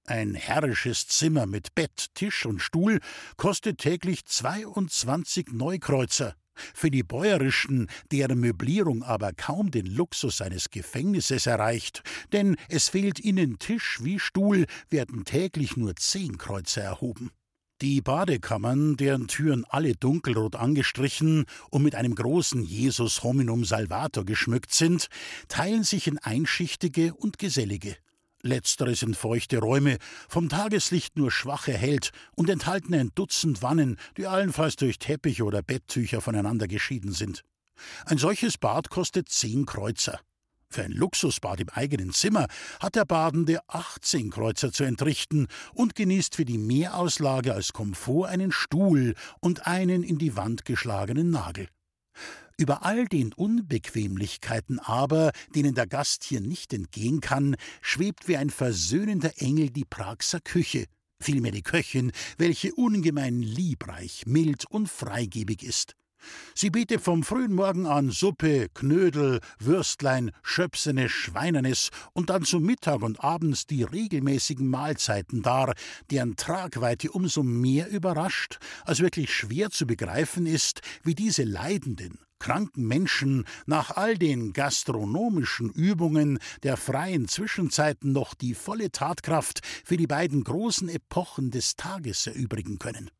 Ein 0.05 0.33
herrisches 0.33 1.07
Zimmer 1.07 1.45
mit 1.45 1.75
Bett, 1.75 2.07
Tisch 2.15 2.45
und 2.45 2.61
Stuhl 2.61 2.99
kostet 3.37 3.79
täglich 3.79 4.25
22 4.25 5.51
Neukreuzer. 5.51 6.35
Für 6.73 6.91
die 6.91 7.03
Bäuerischen, 7.03 7.87
deren 8.11 8.39
Möblierung 8.39 9.03
aber 9.03 9.33
kaum 9.33 9.71
den 9.71 9.85
Luxus 9.85 10.41
eines 10.41 10.69
Gefängnisses 10.69 11.45
erreicht, 11.45 12.03
denn 12.31 12.55
es 12.69 12.89
fehlt 12.89 13.19
ihnen 13.19 13.59
Tisch 13.59 13.99
wie 14.01 14.19
Stuhl, 14.19 14.65
werden 14.89 15.25
täglich 15.25 15.77
nur 15.77 15.95
zehn 15.95 16.37
Kreuzer 16.37 16.81
erhoben. 16.81 17.31
Die 17.81 18.01
Badekammern, 18.01 18.97
deren 18.97 19.29
Türen 19.29 19.63
alle 19.69 19.95
dunkelrot 19.95 20.57
angestrichen 20.57 21.45
und 21.69 21.81
mit 21.81 21.95
einem 21.95 22.13
großen 22.13 22.61
Jesus 22.61 23.23
Hominum 23.23 23.63
Salvator 23.63 24.25
geschmückt 24.25 24.73
sind, 24.73 25.07
teilen 25.47 25.83
sich 25.83 26.07
in 26.07 26.17
einschichtige 26.17 27.13
und 27.13 27.39
gesellige. 27.39 27.95
Letztere 28.41 28.95
sind 28.95 29.17
feuchte 29.17 29.59
Räume, 29.59 29.97
vom 30.29 30.47
Tageslicht 30.47 31.17
nur 31.17 31.31
schwach 31.31 31.67
erhellt 31.67 32.11
und 32.35 32.49
enthalten 32.49 32.93
ein 32.93 33.11
Dutzend 33.13 33.61
Wannen, 33.61 33.97
die 34.15 34.27
allenfalls 34.27 34.77
durch 34.77 34.97
Teppiche 34.97 35.43
oder 35.43 35.61
Betttücher 35.61 36.21
voneinander 36.21 36.67
geschieden 36.67 37.11
sind. 37.11 37.43
Ein 38.05 38.17
solches 38.17 38.57
Bad 38.57 38.89
kostet 38.89 39.29
zehn 39.29 39.65
Kreuzer. 39.65 40.19
Für 40.71 40.83
ein 40.83 40.91
Luxusbad 40.91 41.59
im 41.59 41.69
eigenen 41.69 42.13
Zimmer 42.13 42.47
hat 42.79 42.95
der 42.95 43.05
Badende 43.05 43.59
18 43.67 44.29
Kreuzer 44.29 44.71
zu 44.71 44.83
entrichten 44.83 45.47
und 45.73 45.95
genießt 45.95 46.35
für 46.35 46.45
die 46.45 46.59
Mehrauslage 46.59 47.53
als 47.53 47.73
Komfort 47.73 48.29
einen 48.29 48.51
Stuhl 48.51 49.15
und 49.41 49.65
einen 49.65 50.03
in 50.03 50.19
die 50.19 50.35
Wand 50.35 50.65
geschlagenen 50.65 51.31
Nagel. 51.31 51.67
Über 52.59 52.83
all 52.83 53.05
den 53.05 53.31
Unbequemlichkeiten 53.31 54.79
aber, 54.79 55.31
denen 55.55 55.75
der 55.75 55.87
Gast 55.87 56.25
hier 56.25 56.41
nicht 56.41 56.73
entgehen 56.73 57.21
kann, 57.21 57.55
schwebt 57.81 58.27
wie 58.27 58.35
ein 58.35 58.49
versöhnender 58.49 59.31
Engel 59.37 59.69
die 59.69 59.85
Pragser 59.85 60.41
Küche, 60.41 60.83
vielmehr 61.21 61.53
die 61.53 61.61
Köchin, 61.61 62.11
welche 62.37 62.75
ungemein 62.75 63.41
liebreich, 63.41 64.25
mild 64.25 64.65
und 64.65 64.89
freigebig 64.89 65.63
ist. 65.63 65.95
Sie 66.53 66.69
bietet 66.69 66.99
vom 66.99 67.23
frühen 67.23 67.53
Morgen 67.53 67.87
an 67.87 68.09
Suppe, 68.09 68.67
Knödel, 68.73 69.39
Würstlein, 69.59 70.31
Schöpsene, 70.43 71.07
Schweinernis 71.07 71.91
und 72.11 72.29
dann 72.29 72.43
zu 72.43 72.59
Mittag 72.59 73.03
und 73.03 73.23
abends 73.23 73.67
die 73.67 73.83
regelmäßigen 73.83 74.67
Mahlzeiten 74.67 75.43
dar, 75.43 75.75
deren 76.11 76.35
Tragweite 76.35 77.09
umso 77.11 77.41
mehr 77.41 77.87
überrascht, 77.89 78.59
als 78.83 78.99
wirklich 78.99 79.33
schwer 79.33 79.69
zu 79.69 79.87
begreifen 79.87 80.45
ist, 80.45 80.81
wie 81.03 81.15
diese 81.15 81.43
leidenden, 81.43 82.19
kranken 82.39 82.87
Menschen 82.87 83.45
nach 83.65 83.91
all 83.91 84.17
den 84.17 84.53
gastronomischen 84.53 85.69
Übungen 85.71 86.39
der 86.63 86.77
freien 86.77 87.27
Zwischenzeiten 87.27 88.11
noch 88.11 88.33
die 88.33 88.53
volle 88.53 88.91
Tatkraft 88.91 89.61
für 89.85 89.97
die 89.97 90.07
beiden 90.07 90.43
großen 90.43 90.89
Epochen 90.89 91.51
des 91.51 91.75
Tages 91.75 92.25
erübrigen 92.27 92.79
können. 92.79 93.11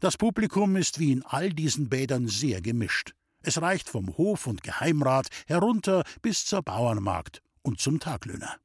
Das 0.00 0.16
Publikum 0.16 0.76
ist 0.76 0.98
wie 0.98 1.12
in 1.12 1.22
all 1.22 1.50
diesen 1.50 1.90
Bädern 1.90 2.26
sehr 2.26 2.62
gemischt. 2.62 3.12
Es 3.42 3.60
reicht 3.60 3.88
vom 3.88 4.16
Hof- 4.16 4.46
und 4.46 4.62
Geheimrat 4.62 5.28
herunter 5.46 6.04
bis 6.22 6.46
zur 6.46 6.62
Bauernmagd 6.62 7.42
und 7.62 7.80
zum 7.80 8.00
Taglöhner. 8.00 8.56